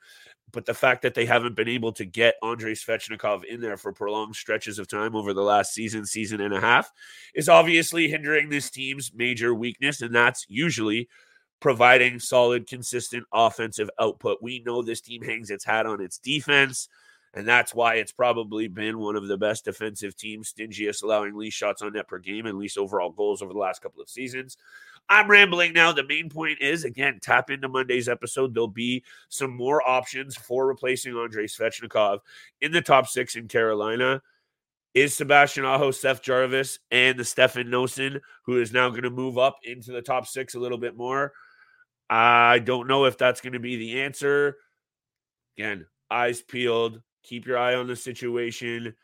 but 0.51 0.65
the 0.65 0.73
fact 0.73 1.01
that 1.01 1.15
they 1.15 1.25
haven't 1.25 1.55
been 1.55 1.67
able 1.67 1.91
to 1.93 2.05
get 2.05 2.35
Andrei 2.43 2.73
Svechnikov 2.73 3.43
in 3.43 3.61
there 3.61 3.77
for 3.77 3.91
prolonged 3.91 4.35
stretches 4.35 4.77
of 4.77 4.87
time 4.87 5.15
over 5.15 5.33
the 5.33 5.41
last 5.41 5.73
season, 5.73 6.05
season 6.05 6.41
and 6.41 6.53
a 6.53 6.61
half 6.61 6.91
is 7.33 7.49
obviously 7.49 8.07
hindering 8.07 8.49
this 8.49 8.69
team's 8.69 9.11
major 9.13 9.53
weakness, 9.53 10.01
and 10.01 10.13
that's 10.13 10.45
usually 10.49 11.09
providing 11.59 12.19
solid, 12.19 12.67
consistent 12.67 13.25
offensive 13.33 13.89
output. 13.99 14.39
We 14.41 14.61
know 14.65 14.81
this 14.81 15.01
team 15.01 15.23
hangs 15.23 15.49
its 15.49 15.63
hat 15.65 15.85
on 15.85 16.01
its 16.01 16.17
defense. 16.17 16.89
And 17.33 17.47
that's 17.47 17.73
why 17.73 17.95
it's 17.95 18.11
probably 18.11 18.67
been 18.67 18.99
one 18.99 19.15
of 19.15 19.27
the 19.27 19.37
best 19.37 19.65
defensive 19.65 20.15
teams, 20.15 20.53
stingiest 20.53 21.01
allowing 21.01 21.35
least 21.35 21.57
shots 21.57 21.81
on 21.81 21.93
net 21.93 22.07
per 22.07 22.19
game 22.19 22.45
and 22.45 22.59
least 22.59 22.77
overall 22.77 23.09
goals 23.09 23.41
over 23.41 23.53
the 23.53 23.59
last 23.59 23.81
couple 23.81 24.01
of 24.01 24.09
seasons. 24.09 24.57
I'm 25.09 25.29
rambling 25.29 25.73
now. 25.73 25.91
The 25.91 26.07
main 26.07 26.29
point 26.29 26.61
is 26.61 26.85
again, 26.85 27.19
tap 27.21 27.49
into 27.49 27.67
Monday's 27.67 28.09
episode. 28.09 28.53
There'll 28.53 28.67
be 28.67 29.03
some 29.29 29.55
more 29.55 29.87
options 29.87 30.35
for 30.35 30.65
replacing 30.65 31.15
Andrei 31.15 31.45
Svechnikov 31.45 32.19
in 32.61 32.71
the 32.71 32.81
top 32.81 33.07
six 33.07 33.35
in 33.35 33.47
Carolina. 33.47 34.21
Is 34.93 35.15
Sebastian 35.15 35.65
Aho, 35.65 35.89
Seth 35.89 36.21
Jarvis, 36.21 36.77
and 36.91 37.17
the 37.17 37.25
Stefan 37.25 37.65
Noesen, 37.65 38.21
who 38.45 38.61
is 38.61 38.71
now 38.71 38.89
going 38.89 39.01
to 39.03 39.09
move 39.09 39.39
up 39.39 39.57
into 39.63 39.91
the 39.91 40.03
top 40.03 40.27
six 40.27 40.53
a 40.53 40.59
little 40.59 40.77
bit 40.77 40.95
more. 40.95 41.33
I 42.09 42.59
don't 42.59 42.87
know 42.87 43.05
if 43.05 43.17
that's 43.17 43.41
going 43.41 43.53
to 43.53 43.59
be 43.59 43.75
the 43.75 44.01
answer. 44.01 44.57
again, 45.57 45.87
eyes 46.11 46.43
peeled, 46.43 47.01
keep 47.23 47.47
your 47.47 47.57
eye 47.57 47.73
on 47.73 47.87
the 47.87 47.95
situation. 47.95 48.95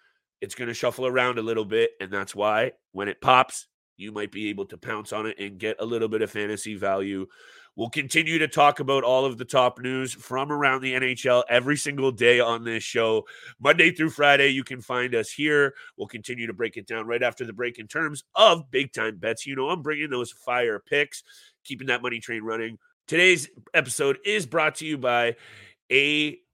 It's 0.42 0.56
going 0.56 0.68
to 0.68 0.74
shuffle 0.74 1.08
around 1.08 1.40
a 1.40 1.42
little 1.44 1.66
bit. 1.66 1.92
And 2.00 2.12
that's 2.12 2.36
why 2.36 2.74
when 2.92 3.08
it 3.08 3.20
pops, 3.20 3.68
you 4.00 4.12
might 4.12 4.32
be 4.32 4.50
able 4.50 4.66
to 4.66 4.78
pounce 4.78 5.12
on 5.12 5.26
it 5.26 5.38
and 5.40 5.60
get 5.60 5.76
a 5.80 5.86
little 5.86 6.08
bit 6.08 6.22
of 6.22 6.32
fantasy 6.32 6.76
value. 6.76 7.28
We'll 7.76 7.90
continue 7.90 8.40
to 8.40 8.48
talk 8.48 8.80
about 8.80 9.04
all 9.04 9.26
of 9.26 9.38
the 9.38 9.46
top 9.46 9.80
news 9.80 10.14
from 10.14 10.52
around 10.52 10.82
the 10.82 10.94
NHL 10.94 11.44
every 11.50 11.78
single 11.78 12.12
day 12.12 12.40
on 12.40 12.64
this 12.64 12.84
show. 12.84 13.26
Monday 13.60 13.92
through 13.92 14.10
Friday, 14.10 14.50
you 14.50 14.64
can 14.64 14.82
find 14.82 15.16
us 15.16 15.32
here. 15.32 15.76
We'll 15.98 16.08
continue 16.08 16.48
to 16.48 16.54
break 16.54 16.78
it 16.78 16.88
down 16.88 17.08
right 17.08 17.24
after 17.24 17.46
the 17.46 17.54
break 17.54 17.80
in 17.80 17.88
terms 17.88 18.24
of 18.36 18.70
big 18.72 18.92
time 18.92 19.18
bets. 19.18 19.46
You 19.46 19.56
know, 19.56 19.70
I'm 19.70 19.82
bringing 19.82 20.10
those 20.10 20.32
fire 20.32 20.80
picks, 20.80 21.24
keeping 21.64 21.88
that 21.88 22.02
money 22.02 22.20
train 22.20 22.44
running. 22.44 22.80
Today's 23.08 23.50
episode 23.74 24.18
is 24.26 24.46
brought 24.46 24.76
to 24.76 24.86
you 24.86 24.98
by 24.98 25.36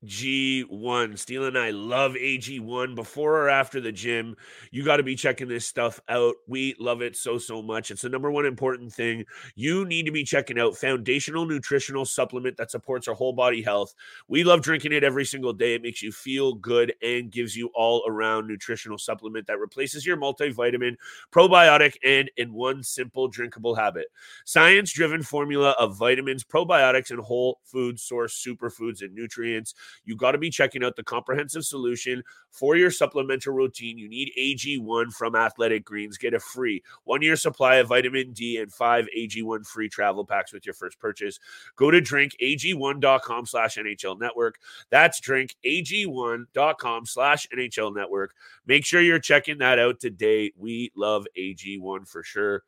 AG1. 0.04 1.18
Steele 1.18 1.46
and 1.46 1.58
I 1.58 1.72
love 1.72 2.14
AG1 2.14 2.96
before 2.96 3.38
or 3.38 3.50
after 3.50 3.80
the 3.80 3.92
gym. 3.92 4.36
You 4.72 4.84
got 4.84 4.98
to 4.98 5.04
be 5.04 5.16
checking 5.16 5.48
this 5.48 5.66
stuff 5.66 6.00
out. 6.10 6.36
We 6.48 6.76
love 6.80 7.02
it 7.02 7.16
so, 7.16 7.38
so 7.38 7.62
much. 7.62 7.92
It's 7.92 8.02
the 8.02 8.10
number 8.10 8.32
one 8.32 8.46
important 8.46 8.94
thing. 8.94 9.26
You 9.56 9.86
need 9.86 10.06
to 10.06 10.12
be 10.12 10.24
checking 10.24 10.60
out 10.60 10.76
foundational 10.76 11.46
nutritional 11.46 12.06
supplement 12.06 12.58
that 12.58 12.72
supports 12.72 13.08
our 13.08 13.16
whole 13.16 13.34
body 13.34 13.62
health. 13.62 13.94
We 14.28 14.44
love 14.44 14.62
drinking 14.62 14.92
it 14.92 15.04
every 15.04 15.26
single 15.26 15.54
day. 15.54 15.76
It 15.76 15.82
makes 15.82 16.02
you 16.02 16.12
feel 16.12 16.54
good 16.54 16.94
and 17.02 17.32
gives 17.32 17.56
you 17.56 17.72
all 17.74 18.04
around 18.08 18.48
nutritional 18.48 18.98
supplement 18.98 19.48
that 19.48 19.60
replaces 19.60 20.06
your 20.06 20.18
multivitamin, 20.18 20.96
probiotic, 21.32 21.96
and 22.04 22.30
in 22.38 22.54
one 22.54 22.84
simple 22.84 23.28
drinkable 23.28 23.76
habit. 23.76 24.08
Science 24.46 24.92
driven 24.92 25.24
formula 25.24 25.76
of 25.80 25.98
vitamins, 25.98 26.44
probiotics, 26.44 27.12
and 27.12 27.20
whole 27.20 27.60
food 27.64 28.00
source 28.00 28.44
superfoods 28.46 29.02
and 29.02 29.14
nutrients. 29.16 29.74
You 30.04 30.16
got 30.16 30.32
to 30.32 30.38
be 30.38 30.50
checking 30.50 30.84
out 30.84 30.96
the 30.96 31.04
comprehensive 31.04 31.66
solution 31.66 32.24
for 32.52 32.76
your 32.76 32.92
supplemental 32.92 33.54
routine. 33.54 33.98
You 33.98 34.10
need 34.10 34.32
AG1 34.38 35.14
from 35.14 35.36
Athletic 35.36 35.86
Greens. 35.86 36.18
Get 36.18 36.34
a 36.34 36.40
free 36.40 36.84
one 37.04 37.22
year 37.22 37.36
supply 37.36 37.76
of 37.76 37.88
vitamin 37.88 38.34
D 38.34 38.58
and 38.58 38.72
five 38.72 39.08
AG1 39.18 39.66
free 39.66 39.90
travel 39.90 40.26
packs 40.26 40.54
with 40.54 40.66
your 40.66 40.76
first 40.76 41.00
purchase. 41.00 41.40
Go 41.76 41.92
to 41.92 42.02
drinkag1.com 42.02 43.46
slash 43.46 43.78
NHL 43.78 44.20
network. 44.20 44.56
That's 44.90 45.22
drinkag1.com 45.22 47.06
slash 47.06 47.48
NHL 47.56 47.96
network. 47.96 48.34
Make 48.66 48.86
sure 48.86 49.02
you're 49.02 49.20
checking 49.20 49.60
that 49.60 49.80
out 49.80 50.00
today. 50.00 50.52
We 50.58 50.92
love 50.96 51.26
AG1 51.38 52.08
for 52.08 52.24
sure. 52.24 52.64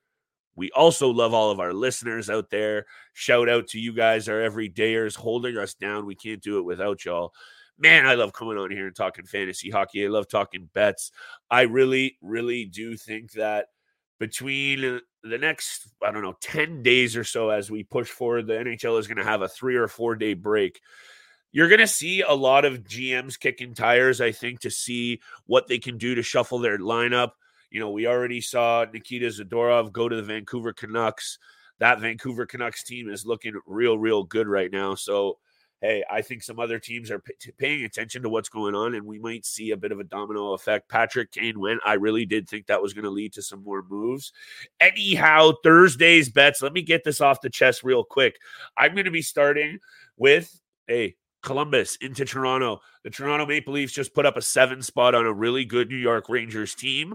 We 0.57 0.71
also 0.71 1.09
love 1.09 1.33
all 1.33 1.51
of 1.51 1.59
our 1.59 1.71
listeners 1.71 2.29
out 2.29 2.49
there. 2.49 2.87
Shout 3.13 3.47
out 3.47 3.67
to 3.67 3.79
you 3.79 3.93
guys, 3.93 4.27
our 4.27 4.39
everydayers, 4.39 5.15
holding 5.15 5.55
us 5.55 5.75
down. 5.75 6.07
We 6.07 6.15
can't 6.15 6.41
do 6.41 6.57
it 6.57 6.65
without 6.65 7.05
y'all. 7.05 7.33
Man, 7.77 8.07
I 8.07 8.15
love 8.15 8.33
coming 8.33 8.57
on 8.57 8.71
here 8.71 8.87
and 8.87 8.95
talking 8.95 9.25
fantasy 9.25 9.69
hockey. 9.69 10.03
I 10.03 10.09
love 10.09 10.27
talking 10.27 10.67
bets. 10.73 11.11
I 11.49 11.61
really, 11.61 12.17
really 12.23 12.65
do 12.65 12.97
think 12.97 13.33
that 13.33 13.67
between 14.19 14.99
the 15.21 15.37
next, 15.37 15.89
I 16.03 16.11
don't 16.11 16.23
know, 16.23 16.37
10 16.41 16.81
days 16.81 17.15
or 17.15 17.23
so 17.23 17.51
as 17.51 17.69
we 17.69 17.83
push 17.83 18.09
forward, 18.09 18.47
the 18.47 18.53
NHL 18.53 18.99
is 18.99 19.05
going 19.07 19.19
to 19.19 19.23
have 19.23 19.43
a 19.43 19.47
three 19.47 19.75
or 19.75 19.87
four 19.87 20.15
day 20.15 20.33
break. 20.33 20.81
You're 21.51 21.69
going 21.69 21.79
to 21.79 21.87
see 21.87 22.21
a 22.21 22.33
lot 22.33 22.65
of 22.65 22.83
GMs 22.83 23.39
kicking 23.39 23.75
tires, 23.75 24.21
I 24.21 24.31
think, 24.31 24.61
to 24.61 24.71
see 24.71 25.21
what 25.45 25.67
they 25.67 25.77
can 25.77 25.99
do 25.99 26.15
to 26.15 26.23
shuffle 26.23 26.59
their 26.59 26.79
lineup. 26.79 27.31
You 27.69 27.79
know, 27.79 27.91
we 27.91 28.07
already 28.07 28.41
saw 28.41 28.85
Nikita 28.91 29.27
Zadorov 29.27 29.91
go 29.91 30.07
to 30.07 30.15
the 30.15 30.23
Vancouver 30.23 30.73
Canucks. 30.73 31.37
That 31.79 31.99
Vancouver 31.99 32.45
Canucks 32.45 32.83
team 32.83 33.09
is 33.09 33.25
looking 33.25 33.59
real, 33.65 33.97
real 33.97 34.23
good 34.23 34.47
right 34.47 34.71
now. 34.71 34.95
So, 34.95 35.37
hey, 35.81 36.03
I 36.09 36.21
think 36.21 36.41
some 36.41 36.59
other 36.59 36.79
teams 36.79 37.11
are 37.11 37.21
paying 37.59 37.85
attention 37.85 38.23
to 38.23 38.29
what's 38.29 38.49
going 38.49 38.73
on, 38.73 38.95
and 38.95 39.05
we 39.05 39.19
might 39.19 39.45
see 39.45 39.71
a 39.71 39.77
bit 39.77 39.91
of 39.91 39.99
a 39.99 40.03
domino 40.03 40.53
effect. 40.53 40.89
Patrick 40.89 41.31
Kane 41.31 41.59
went. 41.59 41.81
I 41.85 41.93
really 41.93 42.25
did 42.25 42.49
think 42.49 42.65
that 42.65 42.81
was 42.81 42.93
going 42.93 43.05
to 43.05 43.11
lead 43.11 43.33
to 43.33 43.43
some 43.43 43.63
more 43.63 43.83
moves. 43.87 44.33
Anyhow, 44.79 45.51
Thursday's 45.63 46.29
bets. 46.29 46.61
Let 46.61 46.73
me 46.73 46.81
get 46.81 47.03
this 47.03 47.21
off 47.21 47.41
the 47.41 47.49
chest 47.49 47.83
real 47.83 48.03
quick. 48.03 48.37
I'm 48.75 48.93
going 48.93 49.05
to 49.05 49.11
be 49.11 49.21
starting 49.21 49.77
with 50.17 50.59
a 50.89 51.15
Columbus 51.43 51.97
into 51.97 52.25
Toronto. 52.25 52.81
The 53.03 53.09
Toronto 53.09 53.45
Maple 53.45 53.73
Leafs 53.73 53.93
just 53.93 54.13
put 54.13 54.25
up 54.25 54.37
a 54.37 54.41
seven 54.41 54.81
spot 54.81 55.13
on 55.13 55.25
a 55.25 55.33
really 55.33 55.63
good 55.63 55.89
New 55.89 55.95
York 55.95 56.27
Rangers 56.27 56.73
team. 56.73 57.13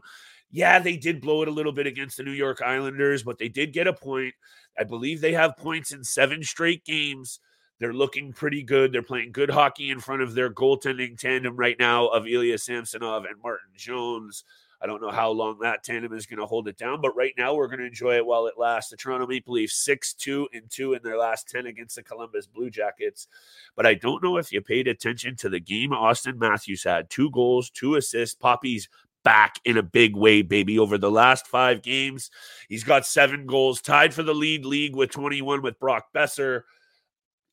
Yeah, 0.53 0.79
they 0.79 0.99
did 0.99 1.23
blow 1.23 1.41
it 1.43 1.49
a 1.49 1.53
little 1.53 1.73
bit 1.73 1.87
against 1.87 2.19
the 2.19 2.23
New 2.23 2.33
York 2.33 2.61
Islanders, 2.61 3.23
but 3.23 3.39
they 3.39 3.49
did 3.49 3.73
get 3.73 3.87
a 3.87 3.93
point. 3.93 4.35
I 4.79 4.85
believe 4.85 5.21
they 5.21 5.33
have 5.33 5.57
points 5.57 5.93
in 5.93 6.05
seven 6.05 6.43
straight 6.43 6.85
games. 6.85 7.41
They're 7.81 7.95
looking 7.95 8.33
pretty 8.33 8.63
good. 8.63 8.93
They're 8.93 9.03
playing 9.03 9.33
good 9.33 9.51
hockey 9.51 9.91
in 9.91 9.99
front 9.99 10.23
of 10.23 10.35
their 10.35 10.53
goaltending 10.53 11.19
tandem 11.19 11.57
right 11.57 11.77
now 11.79 12.07
of 12.09 12.29
Ilya 12.29 12.59
Samsonov 12.59 13.25
and 13.25 13.41
Martin 13.43 13.71
Jones. 13.75 14.45
I 14.83 14.87
don't 14.87 15.01
know 15.01 15.11
how 15.11 15.31
long 15.31 15.59
that 15.61 15.85
tandem 15.85 16.13
is 16.13 16.27
going 16.27 16.41
to 16.41 16.47
hold 16.47 16.67
it 16.67 16.77
down, 16.77 17.01
but 17.01 17.17
right 17.17 17.33
now 17.39 17.55
we're 17.55 17.69
going 17.69 17.79
to 17.79 17.87
enjoy 17.87 18.17
it 18.17 18.27
while 18.27 18.47
it 18.47 18.59
lasts. 18.59 18.91
The 18.91 18.97
Toronto 18.97 19.29
Maple 19.29 19.55
Leafs 19.55 19.77
6 19.85 20.15
2 20.15 20.49
and 20.53 20.69
2 20.69 20.95
in 20.95 21.03
their 21.05 21.17
last 21.17 21.49
10 21.49 21.67
against 21.67 21.95
the 21.95 22.03
Columbus 22.03 22.47
Blue 22.47 22.69
Jackets. 22.69 23.29
But 23.77 23.87
I 23.87 23.95
don't 23.95 24.23
know 24.23 24.39
if 24.39 24.53
you 24.53 24.61
paid 24.61 24.89
attention 24.89 25.37
to 25.37 25.49
the 25.49 25.61
game 25.61 25.91
Auston 25.91 26.37
Matthews 26.37 26.83
had 26.83 27.11
two 27.11 27.31
goals, 27.31 27.71
two 27.71 27.95
assists. 27.95 28.35
Poppy's 28.35 28.89
back 29.25 29.57
in 29.65 29.77
a 29.77 29.83
big 29.83 30.17
way, 30.17 30.43
baby. 30.43 30.79
Over 30.79 30.99
the 30.99 31.11
last 31.11 31.47
five 31.47 31.83
games, 31.83 32.31
he's 32.69 32.85
got 32.85 33.07
seven 33.07 33.47
goals, 33.47 33.81
tied 33.81 34.15
for 34.15 34.23
the 34.23 34.35
lead 34.35 34.65
league 34.65 34.97
with 34.97 35.11
21 35.11 35.63
with 35.63 35.79
Brock 35.79 36.07
Boeser. 36.15 36.63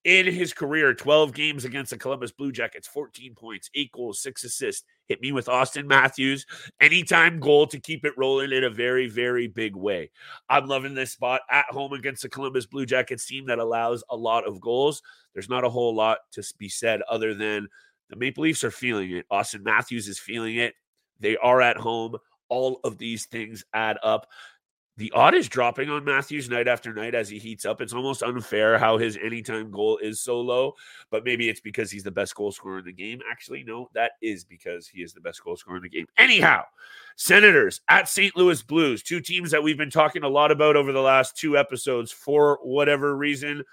In 0.05 0.25
his 0.27 0.53
career, 0.53 0.93
12 0.93 1.33
games 1.33 1.65
against 1.65 1.91
the 1.91 1.97
Columbus 1.97 2.31
Blue 2.31 2.53
Jackets, 2.53 2.87
14 2.87 3.35
points, 3.35 3.69
eight 3.75 3.91
goals, 3.91 4.21
six 4.21 4.45
assists. 4.45 4.85
Hit 5.07 5.21
me 5.21 5.33
with 5.33 5.47
Auston 5.47 5.87
Matthews. 5.87 6.45
Anytime 6.79 7.39
goal 7.39 7.67
to 7.67 7.79
keep 7.79 8.05
it 8.05 8.13
rolling 8.15 8.53
in 8.53 8.63
a 8.63 8.69
very, 8.69 9.07
very 9.07 9.47
big 9.47 9.75
way. 9.75 10.09
I'm 10.47 10.67
loving 10.67 10.93
this 10.93 11.11
spot 11.11 11.41
at 11.51 11.65
home 11.65 11.91
against 11.93 12.21
the 12.21 12.29
Columbus 12.29 12.65
Blue 12.65 12.85
Jackets 12.85 13.25
team 13.25 13.47
that 13.47 13.59
allows 13.59 14.03
a 14.09 14.15
lot 14.15 14.47
of 14.47 14.61
goals. 14.61 15.01
There's 15.33 15.49
not 15.49 15.65
a 15.65 15.69
whole 15.69 15.93
lot 15.93 16.19
to 16.31 16.43
be 16.57 16.69
said 16.69 17.01
other 17.09 17.33
than 17.33 17.67
the 18.09 18.15
Maple 18.15 18.43
Leafs 18.43 18.63
are 18.63 18.71
feeling 18.71 19.11
it. 19.11 19.25
Auston 19.29 19.63
Matthews 19.63 20.07
is 20.07 20.17
feeling 20.17 20.55
it. 20.55 20.75
They 21.19 21.37
are 21.37 21.61
at 21.61 21.77
home. 21.77 22.17
All 22.49 22.79
of 22.83 22.97
these 22.97 23.25
things 23.25 23.63
add 23.73 23.97
up. 24.03 24.27
The 24.99 25.13
odd 25.13 25.33
is 25.33 25.47
dropping 25.47 25.89
on 25.89 26.03
Matthews 26.03 26.49
night 26.49 26.67
after 26.67 26.93
night 26.93 27.15
as 27.15 27.29
he 27.29 27.39
heats 27.39 27.63
up. 27.63 27.79
It's 27.79 27.93
almost 27.93 28.21
unfair 28.21 28.77
how 28.77 28.97
his 28.97 29.17
anytime 29.23 29.71
goal 29.71 29.97
is 29.99 30.19
so 30.19 30.41
low, 30.41 30.73
but 31.09 31.23
maybe 31.23 31.47
it's 31.47 31.61
because 31.61 31.89
he's 31.89 32.03
the 32.03 32.11
best 32.11 32.35
goal 32.35 32.51
scorer 32.51 32.79
in 32.79 32.85
the 32.85 32.91
game. 32.91 33.21
Actually, 33.31 33.63
no, 33.63 33.89
that 33.93 34.11
is 34.21 34.43
because 34.43 34.89
he 34.89 35.01
is 35.01 35.13
the 35.13 35.21
best 35.21 35.41
goal 35.41 35.55
scorer 35.55 35.77
in 35.77 35.83
the 35.83 35.89
game. 35.89 36.05
Anyhow, 36.17 36.63
Senators 37.15 37.79
at 37.87 38.09
St. 38.09 38.35
Louis 38.35 38.61
Blues, 38.61 39.01
two 39.01 39.21
teams 39.21 39.51
that 39.51 39.63
we've 39.63 39.77
been 39.77 39.89
talking 39.89 40.23
a 40.23 40.27
lot 40.27 40.51
about 40.51 40.75
over 40.75 40.91
the 40.91 40.99
last 40.99 41.37
two 41.37 41.57
episodes 41.57 42.11
for 42.11 42.59
whatever 42.61 43.15
reason. 43.15 43.63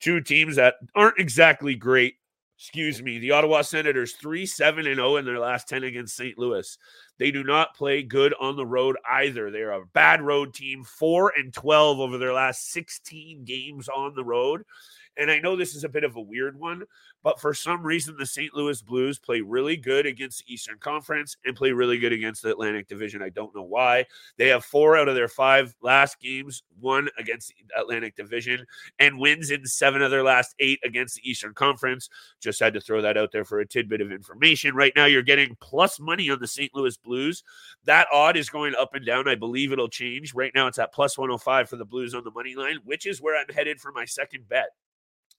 Two 0.00 0.20
teams 0.20 0.56
that 0.56 0.74
aren't 0.94 1.18
exactly 1.18 1.74
great 1.74 2.16
excuse 2.58 3.02
me, 3.02 3.18
the 3.18 3.32
Ottawa 3.32 3.62
Senators 3.62 4.12
3 4.14 4.46
7 4.46 4.86
and 4.86 4.96
0 4.96 5.16
in 5.16 5.24
their 5.24 5.38
last 5.38 5.68
10 5.68 5.84
against 5.84 6.16
St. 6.16 6.38
Louis. 6.38 6.78
They 7.18 7.30
do 7.30 7.44
not 7.44 7.76
play 7.76 8.02
good 8.02 8.34
on 8.40 8.56
the 8.56 8.66
road 8.66 8.96
either. 9.08 9.50
They're 9.50 9.72
a 9.72 9.86
bad 9.86 10.20
road 10.20 10.54
team, 10.54 10.84
4 10.84 11.32
and 11.36 11.52
12 11.52 12.00
over 12.00 12.18
their 12.18 12.32
last 12.32 12.72
16 12.72 13.44
games 13.44 13.88
on 13.88 14.14
the 14.14 14.24
road. 14.24 14.64
And 15.16 15.30
I 15.30 15.38
know 15.38 15.54
this 15.54 15.74
is 15.74 15.84
a 15.84 15.88
bit 15.88 16.04
of 16.04 16.16
a 16.16 16.20
weird 16.20 16.58
one, 16.58 16.84
but 17.22 17.40
for 17.40 17.54
some 17.54 17.82
reason, 17.82 18.16
the 18.18 18.26
St. 18.26 18.52
Louis 18.54 18.82
Blues 18.82 19.18
play 19.18 19.40
really 19.40 19.76
good 19.76 20.06
against 20.06 20.44
the 20.44 20.52
Eastern 20.52 20.78
Conference 20.78 21.36
and 21.44 21.56
play 21.56 21.72
really 21.72 21.98
good 21.98 22.12
against 22.12 22.42
the 22.42 22.50
Atlantic 22.50 22.88
Division. 22.88 23.22
I 23.22 23.28
don't 23.28 23.54
know 23.54 23.62
why. 23.62 24.06
They 24.36 24.48
have 24.48 24.64
four 24.64 24.96
out 24.96 25.08
of 25.08 25.14
their 25.14 25.28
five 25.28 25.74
last 25.80 26.20
games, 26.20 26.62
one 26.80 27.08
against 27.18 27.48
the 27.48 27.80
Atlantic 27.80 28.16
Division, 28.16 28.66
and 28.98 29.18
wins 29.18 29.50
in 29.50 29.64
seven 29.66 30.02
of 30.02 30.10
their 30.10 30.24
last 30.24 30.54
eight 30.58 30.80
against 30.84 31.16
the 31.16 31.30
Eastern 31.30 31.54
Conference. 31.54 32.08
Just 32.40 32.60
had 32.60 32.74
to 32.74 32.80
throw 32.80 33.00
that 33.00 33.16
out 33.16 33.30
there 33.30 33.44
for 33.44 33.60
a 33.60 33.66
tidbit 33.66 34.00
of 34.00 34.10
information. 34.10 34.74
Right 34.74 34.92
now, 34.96 35.06
you're 35.06 35.22
getting 35.22 35.56
plus 35.60 36.00
money 36.00 36.28
on 36.28 36.40
the 36.40 36.48
St. 36.48 36.74
Louis 36.74 36.96
Blues. 37.04 37.44
That 37.84 38.08
odd 38.12 38.36
is 38.36 38.48
going 38.50 38.74
up 38.74 38.94
and 38.94 39.04
down. 39.04 39.28
I 39.28 39.34
believe 39.34 39.72
it'll 39.72 39.88
change. 39.88 40.34
Right 40.34 40.52
now, 40.54 40.66
it's 40.66 40.78
at 40.78 40.92
plus 40.92 41.16
105 41.18 41.68
for 41.68 41.76
the 41.76 41.84
Blues 41.84 42.14
on 42.14 42.24
the 42.24 42.30
money 42.30 42.54
line, 42.54 42.78
which 42.84 43.06
is 43.06 43.20
where 43.20 43.38
I'm 43.38 43.54
headed 43.54 43.80
for 43.80 43.92
my 43.92 44.04
second 44.04 44.48
bet. 44.48 44.70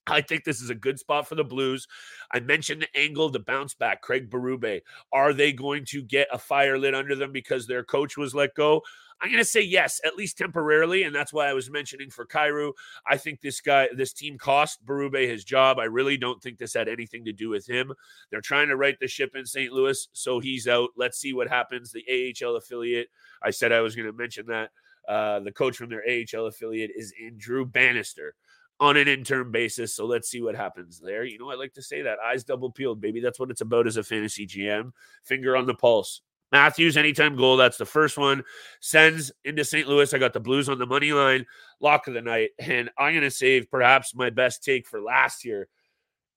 I 0.08 0.22
think 0.22 0.44
this 0.44 0.62
is 0.62 0.70
a 0.70 0.76
good 0.76 1.00
spot 1.00 1.28
for 1.28 1.36
the 1.36 1.44
Blues. 1.44 1.88
I 2.32 2.40
mentioned 2.40 2.82
the 2.82 3.00
angle, 3.00 3.30
the 3.30 3.40
bounce 3.40 3.74
back, 3.74 4.02
Craig 4.02 4.30
Berube. 4.30 4.82
Are 5.12 5.34
they 5.34 5.52
going 5.52 5.86
to 5.86 6.02
get 6.04 6.28
a 6.32 6.38
fire 6.38 6.78
lit 6.78 6.94
under 6.94 7.16
them 7.16 7.32
because 7.32 7.66
their 7.66 7.84
coach 7.84 8.18
was 8.18 8.36
let 8.36 8.54
go? 8.56 8.82
I'm 9.22 9.30
going 9.30 9.42
to 9.42 9.50
say 9.50 9.62
yes, 9.62 10.02
at 10.06 10.18
least 10.18 10.38
temporarily, 10.38 11.04
and 11.04 11.16
that's 11.16 11.32
why 11.32 11.48
I 11.48 11.54
was 11.54 11.72
mentioning 11.72 12.10
for 12.10 12.26
Kyrou. 12.26 12.74
I 13.08 13.18
think 13.18 13.40
this 13.40 13.62
guy, 13.62 13.88
this 13.96 14.12
team 14.12 14.38
cost 14.38 14.86
Berube 14.86 15.28
his 15.28 15.46
job. 15.46 15.80
I 15.80 15.86
really 15.86 16.18
don't 16.18 16.44
think 16.44 16.58
this 16.58 16.74
had 16.74 16.90
anything 16.90 17.24
to 17.26 17.32
do 17.32 17.50
with 17.50 17.66
him. 17.66 17.94
They're 18.30 18.42
trying 18.42 18.68
to 18.68 18.76
right 18.76 18.98
the 19.00 19.08
ship 19.08 19.32
in 19.36 19.46
St. 19.46 19.72
Louis, 19.72 20.08
so 20.12 20.40
he's 20.40 20.68
out. 20.68 20.90
Let's 20.98 21.18
see 21.18 21.34
what 21.34 21.48
happens. 21.48 21.92
The 21.92 22.34
AHL 22.44 22.58
affiliate. 22.58 23.08
I 23.42 23.52
said 23.52 23.72
I 23.72 23.82
was 23.82 23.96
going 23.96 24.08
to 24.08 24.14
mention 24.14 24.48
that. 24.48 24.72
Uh, 25.08 25.40
the 25.40 25.52
coach 25.52 25.78
from 25.78 25.90
their 25.90 26.04
AHL 26.08 26.48
affiliate 26.48 26.92
is 26.96 27.14
Andrew 27.24 27.64
Bannister. 27.64 28.36
On 28.80 28.98
an 28.98 29.08
interim 29.08 29.52
basis. 29.52 29.94
So 29.94 30.06
let's 30.06 30.30
see 30.30 30.42
what 30.42 30.56
happens 30.56 31.00
there. 31.00 31.24
You 31.24 31.40
know, 31.40 31.50
I 31.50 31.56
like 31.56 31.74
to 31.74 31.82
say 31.82 32.02
that 32.02 32.20
eyes 32.20 32.44
double 32.44 32.72
peeled, 32.72 33.02
baby. 33.02 33.22
That's 33.22 33.40
what 33.40 33.52
it's 33.52 33.62
about 33.62 33.88
as 33.88 33.98
a 33.98 34.04
fantasy 34.04 34.46
GM. 34.46 34.92
Finger 35.24 35.56
on 35.56 35.66
the 35.66 35.74
pulse. 35.74 36.22
Matthews, 36.52 36.96
anytime 36.96 37.36
goal. 37.36 37.58
That's 37.58 37.78
the 37.78 37.86
first 37.86 38.18
one. 38.18 38.44
Sends 38.80 39.32
into 39.44 39.66
St. 39.66 39.88
Louis. 39.88 40.14
I 40.14 40.18
got 40.18 40.34
the 40.34 40.40
Blues 40.40 40.70
on 40.70 40.78
the 40.80 40.86
money 40.86 41.12
line. 41.12 41.46
Lock 41.80 42.08
of 42.08 42.14
the 42.14 42.22
night. 42.22 42.52
And 42.60 42.90
I'm 42.98 43.14
going 43.14 43.24
to 43.24 43.32
save 43.32 43.70
perhaps 43.72 44.16
my 44.16 44.30
best 44.30 44.64
take 44.64 44.88
for 44.88 45.02
last 45.02 45.44
year. 45.44 45.68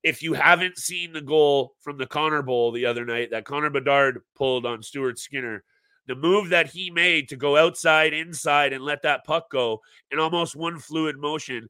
If 0.02 0.22
you 0.22 0.32
haven't 0.32 0.78
seen 0.78 1.12
the 1.12 1.20
goal 1.20 1.74
from 1.80 1.98
the 1.98 2.06
Connor 2.06 2.42
Bowl 2.42 2.70
the 2.70 2.86
other 2.86 3.04
night 3.04 3.30
that 3.32 3.44
Connor 3.44 3.70
Bedard 3.70 4.22
pulled 4.36 4.64
on 4.64 4.82
Stuart 4.82 5.18
Skinner, 5.18 5.64
the 6.06 6.14
move 6.14 6.48
that 6.50 6.68
he 6.68 6.90
made 6.90 7.28
to 7.28 7.36
go 7.36 7.56
outside, 7.56 8.14
inside, 8.14 8.72
and 8.72 8.82
let 8.82 9.02
that 9.02 9.24
puck 9.24 9.50
go 9.50 9.80
in 10.10 10.18
almost 10.18 10.56
one 10.56 10.78
fluid 10.78 11.18
motion 11.18 11.68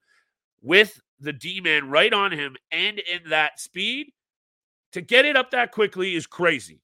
with 0.62 1.00
the 1.20 1.32
D 1.32 1.60
man 1.60 1.88
right 1.88 2.12
on 2.12 2.32
him 2.32 2.56
and 2.70 2.98
in 2.98 3.30
that 3.30 3.58
speed 3.60 4.12
to 4.92 5.00
get 5.00 5.24
it 5.24 5.36
up 5.36 5.50
that 5.50 5.72
quickly 5.72 6.14
is 6.14 6.26
crazy. 6.26 6.80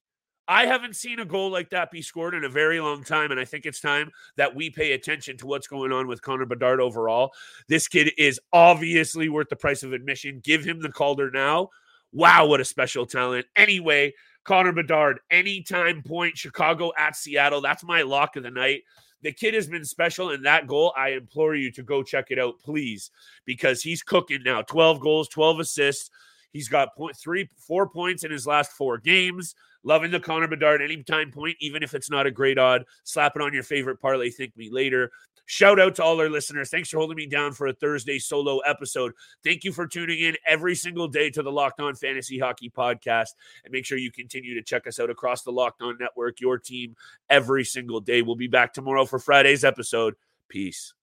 I 0.47 0.67
haven't 0.67 0.95
seen 0.95 1.19
a 1.19 1.25
goal 1.25 1.49
like 1.49 1.71
that 1.71 1.89
be 1.89 2.03
scored 2.03 2.35
in 2.35 2.43
a 2.43 2.49
very 2.49 2.79
long 2.79 3.03
time, 3.03 3.31
and 3.31 3.39
I 3.39 3.45
think 3.45 3.65
it's 3.65 3.79
time 3.79 4.11
that 4.37 4.53
we 4.53 4.69
pay 4.69 4.91
attention 4.91 5.37
to 5.37 5.47
what's 5.47 5.67
going 5.67 5.91
on 5.91 6.07
with 6.07 6.21
Connor 6.21 6.45
Bedard 6.45 6.79
overall. 6.79 7.33
This 7.67 7.87
kid 7.87 8.11
is 8.17 8.39
obviously 8.53 9.27
worth 9.27 9.49
the 9.49 9.55
price 9.55 9.81
of 9.81 9.91
admission. 9.91 10.41
Give 10.43 10.63
him 10.63 10.81
the 10.81 10.91
Calder 10.91 11.31
now. 11.31 11.69
Wow, 12.11 12.45
what 12.45 12.61
a 12.61 12.65
special 12.65 13.07
talent. 13.07 13.47
Anyway, 13.55 14.13
Connor 14.43 14.71
Bedard, 14.71 15.19
anytime 15.31 16.03
point, 16.03 16.37
Chicago 16.37 16.91
at 16.95 17.15
Seattle. 17.15 17.61
That's 17.61 17.83
my 17.83 18.03
lock 18.03 18.35
of 18.35 18.43
the 18.43 18.51
night. 18.51 18.83
The 19.25 19.31
kid 19.31 19.55
has 19.55 19.65
been 19.65 19.83
special 19.83 20.29
in 20.29 20.43
that 20.43 20.67
goal. 20.67 20.93
I 20.95 21.09
implore 21.09 21.55
you 21.55 21.71
to 21.71 21.81
go 21.81 22.03
check 22.03 22.27
it 22.29 22.37
out, 22.37 22.59
please, 22.59 23.09
because 23.43 23.81
he's 23.81 24.03
cooking 24.03 24.43
now. 24.45 24.61
12 24.61 24.99
goals, 24.99 25.27
12 25.29 25.61
assists. 25.61 26.11
He's 26.53 26.67
got 26.67 26.95
point 26.95 27.17
three, 27.17 27.49
four 27.57 27.89
points 27.89 28.23
in 28.23 28.29
his 28.29 28.45
last 28.45 28.73
four 28.73 28.99
games. 28.99 29.55
Loving 29.83 30.11
the 30.11 30.19
Connor 30.19 30.47
Bedard 30.47 30.79
anytime 30.79 31.31
point, 31.31 31.57
even 31.59 31.81
if 31.81 31.95
it's 31.95 32.11
not 32.11 32.27
a 32.27 32.31
great 32.31 32.59
odd. 32.59 32.85
Slap 33.03 33.35
it 33.35 33.41
on 33.41 33.51
your 33.51 33.63
favorite 33.63 33.99
parlay. 33.99 34.29
Thank 34.29 34.55
me 34.55 34.69
later. 34.71 35.11
Shout 35.45 35.79
out 35.79 35.95
to 35.95 36.03
all 36.03 36.19
our 36.19 36.29
listeners. 36.29 36.69
Thanks 36.69 36.89
for 36.89 36.97
holding 36.97 37.17
me 37.17 37.27
down 37.27 37.53
for 37.53 37.67
a 37.67 37.73
Thursday 37.73 38.17
solo 38.17 38.59
episode. 38.59 39.13
Thank 39.43 39.63
you 39.63 39.71
for 39.71 39.85
tuning 39.85 40.19
in 40.19 40.35
every 40.47 40.73
single 40.73 41.07
day 41.07 41.29
to 41.29 41.43
the 41.43 41.51
Locked 41.51 41.79
On 41.79 41.93
Fantasy 41.93 42.39
Hockey 42.39 42.69
Podcast. 42.69 43.29
And 43.63 43.71
make 43.71 43.85
sure 43.85 43.99
you 43.99 44.11
continue 44.11 44.55
to 44.55 44.63
check 44.63 44.87
us 44.87 44.99
out 44.99 45.11
across 45.11 45.43
the 45.43 45.51
Locked 45.51 45.83
On 45.83 45.95
Network, 45.99 46.41
your 46.41 46.57
team 46.57 46.95
every 47.29 47.63
single 47.63 47.99
day. 47.99 48.23
We'll 48.23 48.35
be 48.35 48.47
back 48.47 48.73
tomorrow 48.73 49.05
for 49.05 49.19
Friday's 49.19 49.63
episode. 49.63 50.15
Peace. 50.49 50.94